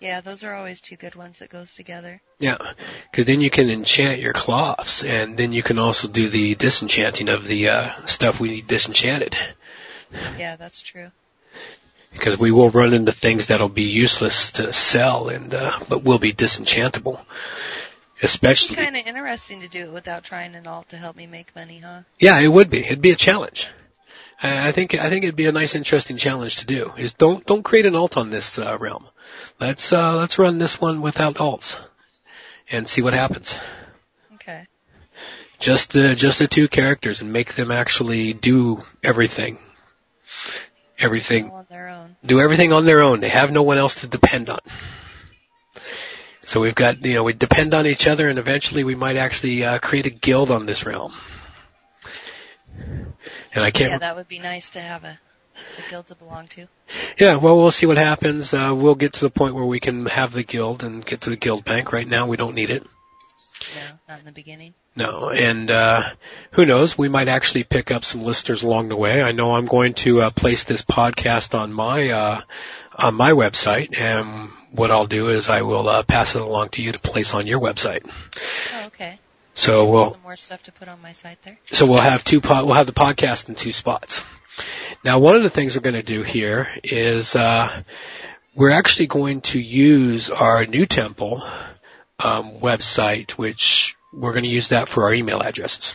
yeah, 0.00 0.20
those 0.20 0.44
are 0.44 0.54
always 0.54 0.80
two 0.82 0.96
good 0.96 1.14
ones 1.14 1.38
that 1.38 1.48
goes 1.48 1.74
together. 1.74 2.20
Yeah, 2.38 2.58
because 3.10 3.24
then 3.24 3.40
you 3.40 3.50
can 3.50 3.70
enchant 3.70 4.20
your 4.20 4.34
cloths, 4.34 5.02
and 5.02 5.36
then 5.38 5.52
you 5.52 5.62
can 5.62 5.78
also 5.78 6.08
do 6.08 6.28
the 6.28 6.54
disenchanting 6.54 7.28
of 7.30 7.46
the 7.46 7.70
uh, 7.70 8.06
stuff 8.06 8.38
we 8.38 8.48
need 8.50 8.66
disenchanted. 8.66 9.36
Yeah, 10.38 10.56
that's 10.56 10.80
true. 10.80 11.10
Because 12.18 12.38
we 12.38 12.50
will 12.50 12.70
run 12.70 12.94
into 12.94 13.12
things 13.12 13.46
that'll 13.46 13.68
be 13.68 13.84
useless 13.84 14.52
to 14.52 14.72
sell, 14.72 15.28
and 15.28 15.54
uh, 15.54 15.78
but 15.88 16.02
will 16.02 16.18
be 16.18 16.32
disenchantable. 16.32 17.20
It's 18.20 18.34
Especially, 18.34 18.76
kind 18.76 18.96
of 18.96 19.06
interesting 19.06 19.60
to 19.60 19.68
do 19.68 19.84
it 19.84 19.92
without 19.92 20.24
trying 20.24 20.56
an 20.56 20.66
alt 20.66 20.88
to 20.88 20.96
help 20.96 21.14
me 21.16 21.26
make 21.26 21.54
money, 21.54 21.78
huh? 21.78 22.00
yeah, 22.18 22.38
it 22.40 22.48
would 22.48 22.68
be. 22.68 22.84
It'd 22.84 23.00
be 23.00 23.12
a 23.12 23.16
challenge. 23.16 23.68
I 24.42 24.68
I 24.68 24.72
think 24.72 24.94
I 24.94 25.08
think 25.08 25.24
it'd 25.24 25.36
be 25.36 25.46
a 25.46 25.52
nice, 25.52 25.74
interesting 25.74 26.16
challenge 26.16 26.56
to 26.56 26.66
do. 26.66 26.92
Is 26.96 27.14
don't 27.14 27.46
don't 27.46 27.62
create 27.62 27.86
an 27.86 27.94
alt 27.94 28.16
on 28.16 28.30
this 28.30 28.58
uh, 28.58 28.76
realm. 28.78 29.06
Let's 29.60 29.92
uh, 29.92 30.16
let's 30.16 30.38
run 30.38 30.58
this 30.58 30.80
one 30.80 31.00
without 31.00 31.36
alts, 31.36 31.78
and 32.70 32.88
see 32.88 33.02
what 33.02 33.14
happens. 33.14 33.56
Okay. 34.34 34.66
Just 35.58 35.92
the 35.92 36.14
just 36.14 36.38
the 36.38 36.48
two 36.48 36.68
characters 36.68 37.20
and 37.20 37.32
make 37.32 37.54
them 37.54 37.70
actually 37.70 38.32
do 38.32 38.82
everything. 39.02 39.58
Everything 40.98 41.50
All 41.50 41.58
on 41.58 41.66
their 41.70 41.88
own. 41.88 42.07
Do 42.24 42.40
everything 42.40 42.72
on 42.72 42.84
their 42.84 43.00
own. 43.00 43.20
They 43.20 43.28
have 43.28 43.50
no 43.52 43.62
one 43.62 43.78
else 43.78 43.96
to 44.02 44.06
depend 44.06 44.50
on. 44.50 44.60
So 46.42 46.60
we've 46.60 46.74
got, 46.74 47.04
you 47.04 47.14
know, 47.14 47.24
we 47.24 47.34
depend 47.34 47.74
on 47.74 47.86
each 47.86 48.06
other 48.08 48.28
and 48.28 48.38
eventually 48.38 48.82
we 48.84 48.94
might 48.94 49.16
actually 49.16 49.64
uh, 49.64 49.78
create 49.78 50.06
a 50.06 50.10
guild 50.10 50.50
on 50.50 50.64
this 50.66 50.86
realm. 50.86 51.12
And 53.54 53.64
I 53.64 53.70
can't, 53.70 53.90
Yeah, 53.90 53.98
that 53.98 54.16
would 54.16 54.28
be 54.28 54.38
nice 54.38 54.70
to 54.70 54.80
have 54.80 55.04
a, 55.04 55.18
a 55.84 55.90
guild 55.90 56.06
to 56.06 56.14
belong 56.14 56.48
to. 56.48 56.66
yeah, 57.18 57.36
well, 57.36 57.56
we'll 57.58 57.70
see 57.70 57.86
what 57.86 57.98
happens. 57.98 58.54
Uh, 58.54 58.72
we'll 58.74 58.94
get 58.94 59.14
to 59.14 59.20
the 59.20 59.30
point 59.30 59.54
where 59.54 59.64
we 59.64 59.80
can 59.80 60.06
have 60.06 60.32
the 60.32 60.42
guild 60.42 60.82
and 60.84 61.04
get 61.04 61.22
to 61.22 61.30
the 61.30 61.36
guild 61.36 61.64
bank. 61.64 61.92
Right 61.92 62.08
now 62.08 62.26
we 62.26 62.36
don't 62.36 62.54
need 62.54 62.70
it. 62.70 62.86
No, 63.74 63.98
not 64.08 64.18
in 64.20 64.24
the 64.24 64.32
beginning. 64.32 64.74
No, 64.94 65.30
and 65.30 65.70
uh, 65.70 66.02
who 66.52 66.66
knows? 66.66 66.96
We 66.96 67.08
might 67.08 67.28
actually 67.28 67.64
pick 67.64 67.90
up 67.90 68.04
some 68.04 68.22
listeners 68.22 68.62
along 68.62 68.88
the 68.88 68.96
way. 68.96 69.22
I 69.22 69.32
know 69.32 69.54
I'm 69.54 69.66
going 69.66 69.94
to 69.94 70.22
uh, 70.22 70.30
place 70.30 70.64
this 70.64 70.82
podcast 70.82 71.58
on 71.58 71.72
my 71.72 72.10
uh, 72.10 72.40
on 72.96 73.14
my 73.14 73.32
website, 73.32 73.98
and 73.98 74.50
what 74.72 74.90
I'll 74.90 75.06
do 75.06 75.28
is 75.28 75.48
I 75.48 75.62
will 75.62 75.88
uh, 75.88 76.02
pass 76.02 76.34
it 76.34 76.42
along 76.42 76.70
to 76.70 76.82
you 76.82 76.92
to 76.92 76.98
place 76.98 77.34
on 77.34 77.46
your 77.46 77.60
website. 77.60 78.08
Oh, 78.74 78.86
okay. 78.86 79.18
So 79.54 79.86
we'll 79.86 80.10
Some 80.10 80.22
more 80.22 80.36
stuff 80.36 80.62
to 80.64 80.72
put 80.72 80.88
on 80.88 81.02
my 81.02 81.12
site 81.12 81.42
there. 81.42 81.58
so 81.72 81.86
we'll 81.86 82.00
have 82.00 82.22
two 82.22 82.40
pod, 82.40 82.64
we'll 82.64 82.74
have 82.74 82.86
the 82.86 82.92
podcast 82.92 83.48
in 83.48 83.56
two 83.56 83.72
spots. 83.72 84.24
Now, 85.04 85.18
one 85.18 85.36
of 85.36 85.42
the 85.42 85.50
things 85.50 85.74
we're 85.74 85.82
going 85.82 85.94
to 85.94 86.02
do 86.02 86.22
here 86.22 86.68
is 86.82 87.34
uh, 87.34 87.82
we're 88.54 88.70
actually 88.70 89.06
going 89.06 89.40
to 89.42 89.60
use 89.60 90.30
our 90.30 90.64
NuTemple 90.64 91.48
um, 92.18 92.58
website, 92.60 93.32
which 93.32 93.96
we're 94.12 94.32
going 94.32 94.44
to 94.44 94.50
use 94.50 94.68
that 94.68 94.88
for 94.88 95.04
our 95.04 95.12
email 95.14 95.40
addresses. 95.40 95.94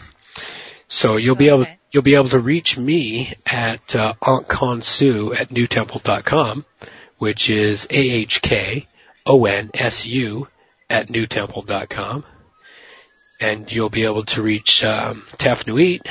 So 0.88 1.18
you'll 1.18 1.36
be 1.36 1.48
able 1.50 1.62
Okay. 1.64 1.80
you'll 1.92 2.04
be 2.04 2.16
able 2.16 2.30
to 2.30 2.40
reach 2.40 2.78
me 2.78 3.34
at 3.46 3.96
uh, 3.96 4.14
ankkonsu 4.22 5.40
at 5.40 5.50
newtemple.com, 5.50 6.66
which 7.18 7.50
is 7.50 7.88
a 7.90 8.10
h 8.10 8.42
k 8.42 8.88
o 9.26 9.46
n 9.46 9.72
s 9.74 10.06
u 10.06 10.48
at 10.90 11.08
newtemple.com, 11.08 12.24
and 13.40 13.72
you'll 13.72 13.90
be 13.90 14.06
able 14.06 14.26
to 14.26 14.42
reach 14.44 14.84
um, 14.84 15.26
Tefnuit 15.38 16.06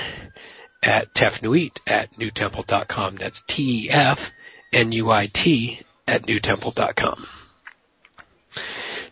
at 0.83 1.14
tefnuit 1.14 1.79
at 1.87 2.12
newtemple.com. 2.18 3.16
That's 3.16 3.42
T 3.46 3.87
E 3.87 3.90
F 3.90 4.33
N 4.72 4.90
U 4.92 5.11
I 5.11 5.27
T 5.27 5.81
at 6.09 6.22
newtemple.com. 6.27 7.27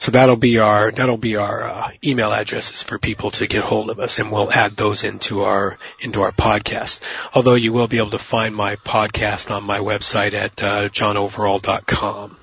So 0.01 0.13
that'll 0.13 0.37
be 0.37 0.59
our 0.59 0.91
that'll 0.91 1.19
be 1.19 1.37
our 1.37 1.63
uh, 1.63 1.91
email 2.03 2.33
addresses 2.33 2.83
for 2.83 2.99
people 2.99 3.33
to 3.33 3.47
get 3.47 3.63
hold 3.63 3.91
of 3.91 4.01
us, 4.01 4.19
and 4.19 4.33
we'll 4.33 4.51
add 4.51 4.75
those 4.75 5.05
into 5.05 5.43
our 5.43 5.79
into 6.01 6.23
our 6.23 6.33
podcast. 6.33 7.03
Although 7.35 7.55
you 7.55 7.75
will 7.75 7.87
be 7.87 7.99
able 7.99 8.13
to 8.13 8.19
find 8.19 8.57
my 8.57 8.77
podcast 8.77 9.51
on 9.51 9.63
my 9.63 9.81
website 9.81 10.33
at 10.33 10.63
uh, 10.63 10.89
johnoverall.com, 10.89 12.39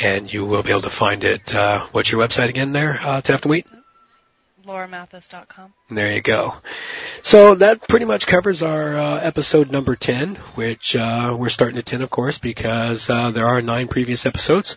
and 0.00 0.32
you 0.32 0.46
will 0.46 0.62
be 0.62 0.70
able 0.70 0.82
to 0.82 0.90
find 0.90 1.24
it. 1.24 1.54
Uh, 1.54 1.86
what's 1.92 2.10
your 2.10 2.26
website 2.26 2.48
again? 2.48 2.72
There, 2.72 2.98
uh, 2.98 3.20
Tefnuit. 3.20 3.66
LauraMathis.com. 4.64 5.72
There 5.90 6.12
you 6.14 6.20
go. 6.20 6.54
So 7.22 7.54
that 7.54 7.88
pretty 7.88 8.04
much 8.04 8.26
covers 8.26 8.62
our 8.62 8.96
uh, 8.96 9.20
episode 9.20 9.70
number 9.70 9.96
10, 9.96 10.34
which 10.56 10.94
uh, 10.94 11.34
we're 11.38 11.48
starting 11.48 11.78
at 11.78 11.86
10, 11.86 12.02
of 12.02 12.10
course, 12.10 12.38
because 12.38 13.08
uh, 13.08 13.30
there 13.30 13.46
are 13.46 13.62
nine 13.62 13.88
previous 13.88 14.26
episodes. 14.26 14.76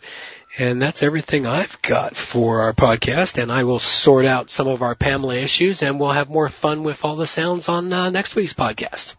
And 0.57 0.81
that's 0.81 1.01
everything 1.01 1.45
I've 1.47 1.81
got 1.81 2.17
for 2.17 2.63
our 2.63 2.73
podcast, 2.73 3.41
and 3.41 3.51
I 3.51 3.63
will 3.63 3.79
sort 3.79 4.25
out 4.25 4.49
some 4.49 4.67
of 4.67 4.81
our 4.81 4.95
Pamela 4.95 5.35
issues, 5.35 5.81
and 5.81 5.97
we'll 5.99 6.11
have 6.11 6.29
more 6.29 6.49
fun 6.49 6.83
with 6.83 7.05
all 7.05 7.15
the 7.15 7.25
sounds 7.25 7.69
on 7.69 7.91
uh, 7.93 8.09
next 8.09 8.35
week's 8.35 8.53
podcast. 8.53 9.15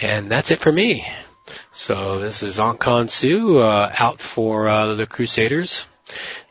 And 0.00 0.30
that's 0.30 0.52
it 0.52 0.60
for 0.60 0.70
me. 0.70 1.06
So 1.72 2.20
this 2.20 2.42
is 2.42 2.58
Ankon 2.58 3.08
Su, 3.10 3.58
uh, 3.58 3.92
out 3.96 4.20
for 4.20 4.68
uh, 4.68 4.94
the 4.94 5.06
Crusaders. 5.06 5.84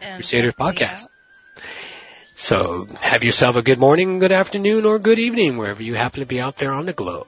And 0.02 0.15
Crusader 0.15 0.52
check 0.52 0.60
me 0.60 0.65
Podcast. 0.65 1.04
out. 1.04 1.63
So 2.36 2.88
have 3.00 3.24
yourself 3.24 3.56
a 3.56 3.62
good 3.62 3.80
morning, 3.80 4.19
good 4.19 4.32
afternoon, 4.32 4.86
or 4.86 5.00
good 5.00 5.19
evening, 5.19 5.58
wherever 5.58 5.82
you 5.82 5.95
happen 5.95 6.21
to 6.21 6.26
be 6.26 6.41
out 6.41 6.58
there 6.58 6.74
on 6.74 6.86
the 6.86 6.93
globe. 6.93 7.28